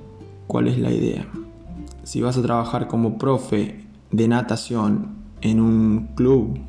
cuál 0.47 0.69
es 0.69 0.79
la 0.79 0.93
idea. 0.93 1.27
Si 2.05 2.21
vas 2.21 2.39
a 2.39 2.43
trabajar 2.43 2.87
como 2.87 3.19
profe 3.19 3.85
de 4.13 4.29
natación 4.29 5.17
en 5.41 5.59
un 5.59 6.11
club, 6.15 6.61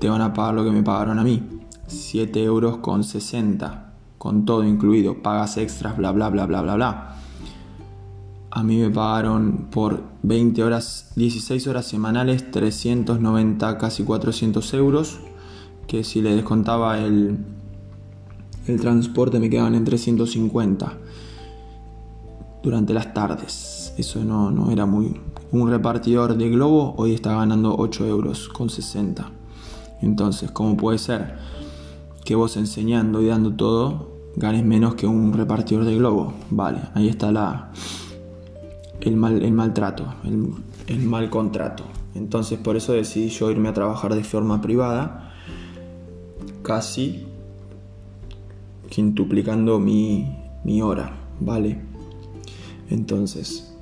te 0.00 0.08
van 0.08 0.20
a 0.20 0.32
pagar 0.32 0.54
lo 0.54 0.64
que 0.64 0.72
me 0.72 0.82
pagaron 0.82 1.20
a 1.20 1.22
mí. 1.22 1.40
7 1.86 2.42
euros 2.42 2.78
con 2.78 3.04
60, 3.04 3.92
con 4.18 4.44
todo 4.44 4.64
incluido, 4.64 5.22
pagas 5.22 5.56
extras, 5.56 5.96
bla, 5.96 6.10
bla, 6.10 6.28
bla, 6.28 6.46
bla, 6.46 6.60
bla, 6.60 6.74
bla. 6.74 7.16
A 8.50 8.64
mí 8.64 8.78
me 8.78 8.90
pagaron 8.90 9.68
por 9.70 10.02
20 10.24 10.60
horas, 10.64 11.12
16 11.14 11.68
horas 11.68 11.86
semanales, 11.86 12.50
390, 12.50 13.78
casi 13.78 14.02
400 14.02 14.74
euros, 14.74 15.20
que 15.86 16.02
si 16.02 16.20
le 16.20 16.34
descontaba 16.34 16.98
el, 16.98 17.38
el 18.66 18.80
transporte 18.80 19.38
me 19.38 19.48
quedaban 19.48 19.76
en 19.76 19.84
350 19.84 20.98
durante 22.64 22.92
las 22.92 23.14
tardes. 23.14 23.94
Eso 23.96 24.24
no, 24.24 24.50
no 24.50 24.72
era 24.72 24.86
muy... 24.86 25.20
Un 25.52 25.70
repartidor 25.70 26.36
de 26.36 26.50
globo 26.50 26.94
hoy 26.96 27.14
está 27.14 27.36
ganando 27.36 27.76
8 27.78 28.06
euros 28.06 28.48
con 28.48 28.68
60. 28.68 29.30
Entonces, 30.02 30.50
¿cómo 30.50 30.76
puede 30.76 30.98
ser? 30.98 31.36
que 32.24 32.34
vos 32.34 32.56
enseñando 32.56 33.20
y 33.20 33.26
dando 33.26 33.52
todo 33.52 34.08
ganes 34.36 34.64
menos 34.64 34.94
que 34.94 35.06
un 35.06 35.32
repartidor 35.32 35.84
de 35.84 35.96
globo. 35.96 36.32
Vale, 36.50 36.80
ahí 36.94 37.08
está 37.08 37.30
la, 37.30 37.70
el, 39.00 39.16
mal, 39.16 39.42
el 39.42 39.52
maltrato, 39.52 40.14
el, 40.24 40.48
el 40.86 40.98
mal 41.00 41.30
contrato. 41.30 41.84
Entonces 42.14 42.58
por 42.58 42.76
eso 42.76 42.94
decidí 42.94 43.28
yo 43.28 43.50
irme 43.50 43.68
a 43.68 43.74
trabajar 43.74 44.14
de 44.14 44.24
forma 44.24 44.60
privada, 44.60 45.32
casi 46.62 47.26
quintuplicando 48.88 49.78
mi, 49.78 50.36
mi 50.64 50.80
hora, 50.80 51.16
¿vale? 51.40 51.93
Entonces, 52.90 53.74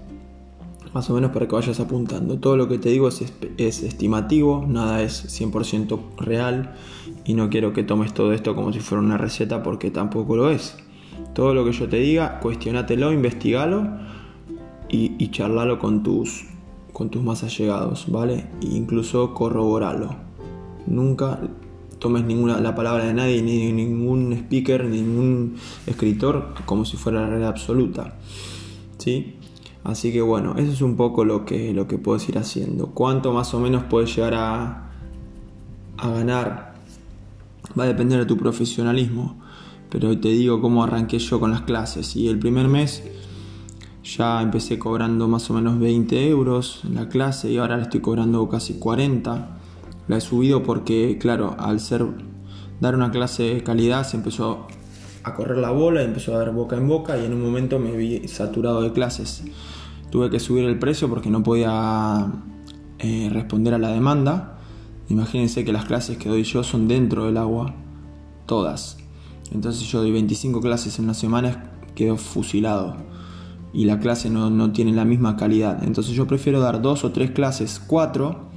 más 0.93 1.09
o 1.09 1.15
menos 1.15 1.31
para 1.31 1.47
que 1.47 1.55
vayas 1.55 1.81
apuntando. 1.81 2.38
Todo 2.38 2.57
lo 2.57 2.69
que 2.69 2.79
te 2.79 2.91
digo 2.91 3.09
es, 3.09 3.25
es 3.57 3.83
estimativo, 3.83 4.65
nada 4.67 5.03
es 5.03 5.41
100% 5.41 5.99
real 6.19 6.75
y 7.25 7.35
no 7.35 7.51
quiero 7.51 7.73
que 7.73 7.83
tomes 7.83 8.12
todo 8.12 8.33
esto 8.33 8.55
como 8.55 8.73
si 8.73 8.81
fuera 8.81 9.03
una 9.03 9.19
receta 9.19 9.62
porque 9.62 9.91
tampoco 9.91 10.37
lo 10.37 10.51
es. 10.51 10.77
Todo 11.35 11.55
lo 11.55 11.65
que 11.65 11.73
yo 11.73 11.88
te 11.88 11.97
diga, 11.97 12.41
cuestionatelo, 12.41 13.12
investigalo 13.12 13.88
y, 14.88 15.31
charlalo 15.31 15.79
con 15.79 16.03
tus, 16.03 16.45
con 16.93 17.09
tus 17.09 17.23
más 17.23 17.43
allegados, 17.43 18.11
¿vale? 18.11 18.47
E 18.61 18.67
incluso 18.67 19.33
corroboralo. 19.33 20.15
Nunca 20.87 21.41
tomes 21.99 22.25
ninguna 22.25 22.61
la 22.61 22.75
palabra 22.75 23.05
de 23.05 23.15
nadie, 23.15 23.41
ni 23.41 23.73
ningún 23.73 24.33
speaker, 24.35 24.85
ni 24.85 25.01
ningún 25.01 25.55
escritor 25.87 26.53
como 26.67 26.85
si 26.85 26.99
fuera 26.99 27.23
la 27.23 27.29
realidad 27.29 27.51
absoluta. 27.51 28.19
¿Sí? 29.03 29.35
Así 29.83 30.12
que 30.12 30.21
bueno, 30.21 30.55
eso 30.59 30.71
es 30.71 30.81
un 30.81 30.95
poco 30.95 31.25
lo 31.25 31.45
que, 31.45 31.75
lo 31.75 31.88
que 31.88 31.99
puedes 31.99 32.29
ir 32.29 32.38
haciendo. 32.38 32.91
¿Cuánto 32.95 33.33
más 33.33 33.53
o 33.53 33.59
menos 33.59 33.83
puedes 33.91 34.15
llegar 34.15 34.35
a, 34.35 34.93
a 35.97 36.09
ganar? 36.09 36.75
Va 37.77 37.83
a 37.83 37.87
depender 37.88 38.21
de 38.21 38.27
tu 38.27 38.37
profesionalismo. 38.37 39.41
Pero 39.91 40.17
te 40.21 40.29
digo 40.29 40.61
cómo 40.61 40.85
arranqué 40.85 41.19
yo 41.19 41.41
con 41.41 41.51
las 41.51 41.62
clases. 41.62 42.15
Y 42.15 42.29
el 42.29 42.38
primer 42.38 42.69
mes 42.69 43.03
ya 44.05 44.41
empecé 44.41 44.79
cobrando 44.79 45.27
más 45.27 45.51
o 45.51 45.55
menos 45.55 45.81
20 45.81 46.29
euros 46.29 46.83
en 46.85 46.95
la 46.95 47.09
clase 47.09 47.51
y 47.51 47.57
ahora 47.57 47.77
le 47.77 47.83
estoy 47.83 48.01
cobrando 48.01 48.49
casi 48.49 48.75
40. 48.75 49.59
La 50.07 50.17
he 50.17 50.21
subido 50.21 50.62
porque, 50.62 51.19
claro, 51.21 51.57
al 51.59 51.81
ser 51.81 52.07
dar 52.81 52.95
una 52.95 53.11
clase 53.11 53.55
de 53.55 53.65
calidad 53.65 54.07
se 54.07 54.17
empezó 54.17 54.69
a 55.24 55.35
correr 55.35 55.58
la 55.58 55.70
bola, 55.70 56.02
y 56.02 56.06
empezó 56.06 56.35
a 56.35 56.38
dar 56.38 56.52
boca 56.52 56.76
en 56.76 56.88
boca 56.88 57.18
y 57.18 57.24
en 57.24 57.32
un 57.32 57.42
momento 57.42 57.78
me 57.78 57.96
vi 57.96 58.26
saturado 58.28 58.82
de 58.82 58.92
clases. 58.92 59.44
Tuve 60.11 60.30
que 60.30 60.40
subir 60.40 60.64
el 60.64 60.78
precio 60.78 61.08
porque 61.08 61.30
no 61.30 61.42
podía 61.42 62.30
eh, 62.98 63.30
responder 63.32 63.74
a 63.74 63.78
la 63.78 63.88
demanda. 63.88 64.58
Imagínense 65.08 65.64
que 65.64 65.72
las 65.72 65.85
clases 65.85 66.18
que 66.18 66.28
doy 66.28 66.42
yo 66.42 66.62
son 66.62 66.88
dentro 66.88 67.26
del 67.26 67.37
agua, 67.37 67.74
todas. 68.46 68.98
Entonces 69.52 69.87
yo 69.88 70.00
doy 70.00 70.12
25 70.12 70.61
clases 70.61 70.98
en 70.98 71.04
una 71.04 71.14
semana, 71.14 71.70
quedo 71.94 72.16
fusilado. 72.16 72.96
Y 73.72 73.87
la 73.87 74.00
clase 74.00 74.28
no, 74.28 74.50
no 74.50 74.72
tiene 74.72 74.92
la 74.92 75.04
misma 75.04 75.37
calidad. 75.37 75.82
Entonces 75.85 76.14
yo 76.14 76.26
prefiero 76.26 76.61
dar 76.61 76.82
dos 76.82 77.04
o 77.04 77.12
tres 77.12 77.30
clases, 77.30 77.80
cuatro, 77.80 78.50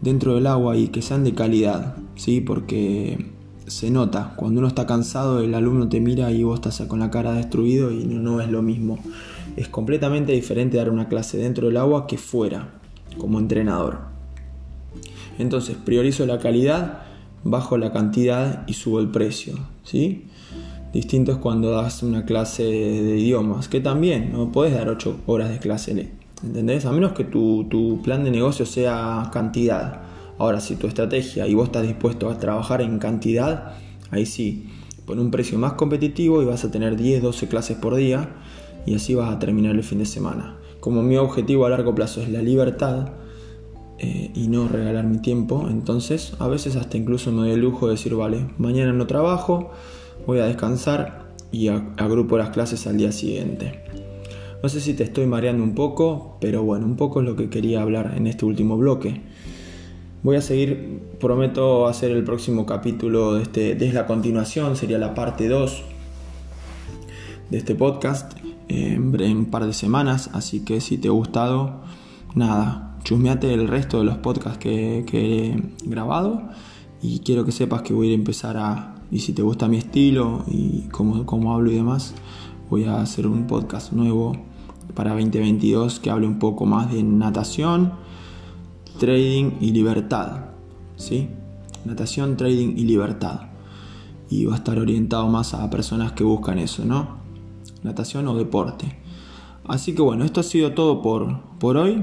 dentro 0.00 0.34
del 0.34 0.48
agua 0.48 0.76
y 0.76 0.88
que 0.88 1.02
sean 1.02 1.24
de 1.24 1.34
calidad. 1.34 1.96
¿sí? 2.16 2.40
Porque 2.40 3.31
se 3.72 3.90
nota. 3.90 4.34
Cuando 4.36 4.60
uno 4.60 4.68
está 4.68 4.86
cansado, 4.86 5.40
el 5.40 5.54
alumno 5.54 5.88
te 5.88 6.00
mira 6.00 6.30
y 6.30 6.42
vos 6.42 6.60
estás 6.60 6.86
con 6.86 7.00
la 7.00 7.10
cara 7.10 7.32
destruido 7.32 7.90
y 7.90 8.04
no, 8.04 8.40
es 8.40 8.50
lo 8.50 8.62
mismo. 8.62 8.98
Es 9.56 9.68
completamente 9.68 10.32
diferente 10.32 10.76
dar 10.76 10.90
una 10.90 11.08
clase 11.08 11.38
dentro 11.38 11.68
del 11.68 11.76
agua 11.76 12.06
que 12.06 12.18
fuera, 12.18 12.68
como 13.18 13.38
entrenador. 13.38 14.00
Entonces, 15.38 15.76
priorizo 15.82 16.26
la 16.26 16.38
calidad, 16.38 17.02
bajo 17.44 17.76
la 17.78 17.92
cantidad 17.92 18.64
y 18.66 18.74
subo 18.74 19.00
el 19.00 19.08
precio. 19.08 19.54
¿sí? 19.82 20.26
Distinto 20.92 21.32
es 21.32 21.38
cuando 21.38 21.70
das 21.70 22.02
una 22.02 22.24
clase 22.24 22.64
de 22.64 23.18
idiomas, 23.18 23.68
que 23.68 23.80
también 23.80 24.32
no 24.32 24.52
puedes 24.52 24.74
dar 24.74 24.88
8 24.88 25.22
horas 25.26 25.48
de 25.50 25.58
clase, 25.58 26.10
¿entendés? 26.44 26.84
A 26.84 26.92
menos 26.92 27.12
que 27.12 27.24
tu, 27.24 27.64
tu 27.70 28.02
plan 28.02 28.24
de 28.24 28.30
negocio 28.30 28.66
sea 28.66 29.30
cantidad. 29.32 30.01
Ahora, 30.38 30.60
si 30.60 30.76
tu 30.76 30.86
estrategia 30.86 31.46
y 31.46 31.54
vos 31.54 31.66
estás 31.66 31.86
dispuesto 31.86 32.28
a 32.28 32.38
trabajar 32.38 32.80
en 32.80 32.98
cantidad, 32.98 33.74
ahí 34.10 34.26
sí, 34.26 34.66
pon 35.06 35.18
un 35.18 35.30
precio 35.30 35.58
más 35.58 35.74
competitivo 35.74 36.42
y 36.42 36.44
vas 36.44 36.64
a 36.64 36.70
tener 36.70 36.96
10, 36.96 37.22
12 37.22 37.48
clases 37.48 37.76
por 37.76 37.94
día 37.94 38.30
y 38.86 38.94
así 38.94 39.14
vas 39.14 39.32
a 39.32 39.38
terminar 39.38 39.74
el 39.74 39.82
fin 39.82 39.98
de 39.98 40.06
semana. 40.06 40.56
Como 40.80 41.02
mi 41.02 41.16
objetivo 41.16 41.66
a 41.66 41.70
largo 41.70 41.94
plazo 41.94 42.22
es 42.22 42.28
la 42.28 42.42
libertad 42.42 43.12
eh, 43.98 44.30
y 44.34 44.48
no 44.48 44.68
regalar 44.68 45.04
mi 45.04 45.18
tiempo, 45.18 45.68
entonces 45.70 46.34
a 46.38 46.48
veces 46.48 46.76
hasta 46.76 46.96
incluso 46.96 47.30
me 47.30 47.42
doy 47.42 47.50
el 47.52 47.60
lujo 47.60 47.86
de 47.86 47.92
decir, 47.92 48.14
vale, 48.14 48.48
mañana 48.58 48.92
no 48.92 49.06
trabajo, 49.06 49.70
voy 50.26 50.40
a 50.40 50.46
descansar 50.46 51.22
y 51.52 51.68
agrupo 51.68 52.38
las 52.38 52.50
clases 52.50 52.86
al 52.86 52.96
día 52.96 53.12
siguiente. 53.12 53.84
No 54.62 54.68
sé 54.68 54.80
si 54.80 54.94
te 54.94 55.02
estoy 55.02 55.26
mareando 55.26 55.64
un 55.64 55.74
poco, 55.74 56.38
pero 56.40 56.62
bueno, 56.62 56.86
un 56.86 56.96
poco 56.96 57.20
es 57.20 57.26
lo 57.26 57.36
que 57.36 57.50
quería 57.50 57.82
hablar 57.82 58.14
en 58.16 58.26
este 58.26 58.44
último 58.44 58.76
bloque. 58.76 59.20
Voy 60.22 60.36
a 60.36 60.40
seguir, 60.40 61.00
prometo 61.18 61.86
hacer 61.86 62.12
el 62.12 62.22
próximo 62.22 62.64
capítulo 62.64 63.34
de 63.34 63.42
este, 63.42 63.74
desde 63.74 63.94
la 63.94 64.06
continuación, 64.06 64.76
sería 64.76 64.98
la 64.98 65.14
parte 65.14 65.48
2 65.48 65.82
de 67.50 67.58
este 67.58 67.74
podcast 67.74 68.32
en, 68.68 69.20
un 69.36 69.46
par 69.46 69.66
de 69.66 69.72
semanas, 69.72 70.30
así 70.32 70.64
que 70.64 70.80
si 70.80 70.96
te 70.96 71.08
ha 71.08 71.10
gustado, 71.10 71.80
nada, 72.34 72.96
chusmeate 73.02 73.52
el 73.52 73.66
resto 73.66 73.98
de 73.98 74.04
los 74.04 74.18
podcasts 74.18 74.58
que, 74.58 75.04
que 75.06 75.50
he 75.50 75.62
grabado 75.84 76.42
y 77.02 77.18
quiero 77.20 77.44
que 77.44 77.50
sepas 77.50 77.82
que 77.82 77.92
voy 77.92 78.12
a 78.12 78.14
empezar 78.14 78.56
a 78.56 78.94
y 79.12 79.18
si 79.18 79.34
te 79.34 79.42
gusta 79.42 79.68
mi 79.68 79.76
estilo 79.76 80.42
y 80.46 80.88
cómo, 80.90 81.52
hablo 81.52 81.70
y 81.70 81.74
demás, 81.74 82.14
voy 82.70 82.84
a 82.84 83.02
hacer 83.02 83.26
un 83.26 83.46
podcast 83.46 83.92
nuevo 83.92 84.32
para 84.94 85.10
2022 85.10 86.00
que 86.00 86.10
hable 86.10 86.26
un 86.26 86.38
poco 86.38 86.64
más 86.64 86.90
de 86.90 87.02
natación, 87.02 87.92
trading 88.98 89.52
y 89.60 89.70
libertad. 89.70 90.46
¿Sí? 90.96 91.28
Natación, 91.84 92.36
trading 92.36 92.74
y 92.76 92.84
libertad. 92.84 93.48
Y 94.30 94.44
va 94.44 94.54
a 94.54 94.56
estar 94.56 94.78
orientado 94.78 95.28
más 95.28 95.54
a 95.54 95.68
personas 95.70 96.12
que 96.12 96.24
buscan 96.24 96.58
eso, 96.58 96.84
¿no? 96.84 97.18
Natación 97.82 98.28
o 98.28 98.36
deporte. 98.36 98.98
Así 99.66 99.94
que 99.94 100.02
bueno, 100.02 100.24
esto 100.24 100.40
ha 100.40 100.44
sido 100.44 100.72
todo 100.72 101.02
por, 101.02 101.40
por 101.58 101.76
hoy. 101.76 102.02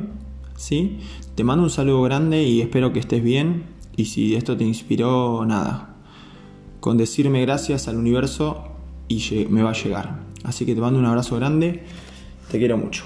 ¿sí? 0.59 0.99
Te 1.35 1.43
mando 1.43 1.63
un 1.63 1.69
saludo 1.69 2.01
grande 2.03 2.43
y 2.43 2.61
espero 2.61 2.93
que 2.93 2.99
estés 2.99 3.23
bien. 3.23 3.63
Y 3.95 4.05
si 4.05 4.35
esto 4.35 4.55
te 4.55 4.63
inspiró, 4.63 5.43
nada, 5.45 5.95
con 6.79 6.97
decirme 6.97 7.41
gracias 7.41 7.87
al 7.87 7.97
universo 7.97 8.65
y 9.07 9.47
me 9.49 9.63
va 9.63 9.71
a 9.71 9.73
llegar. 9.73 10.19
Así 10.43 10.65
que 10.65 10.75
te 10.75 10.81
mando 10.81 10.99
un 10.99 11.05
abrazo 11.05 11.35
grande, 11.35 11.83
te 12.51 12.59
quiero 12.59 12.77
mucho. 12.77 13.03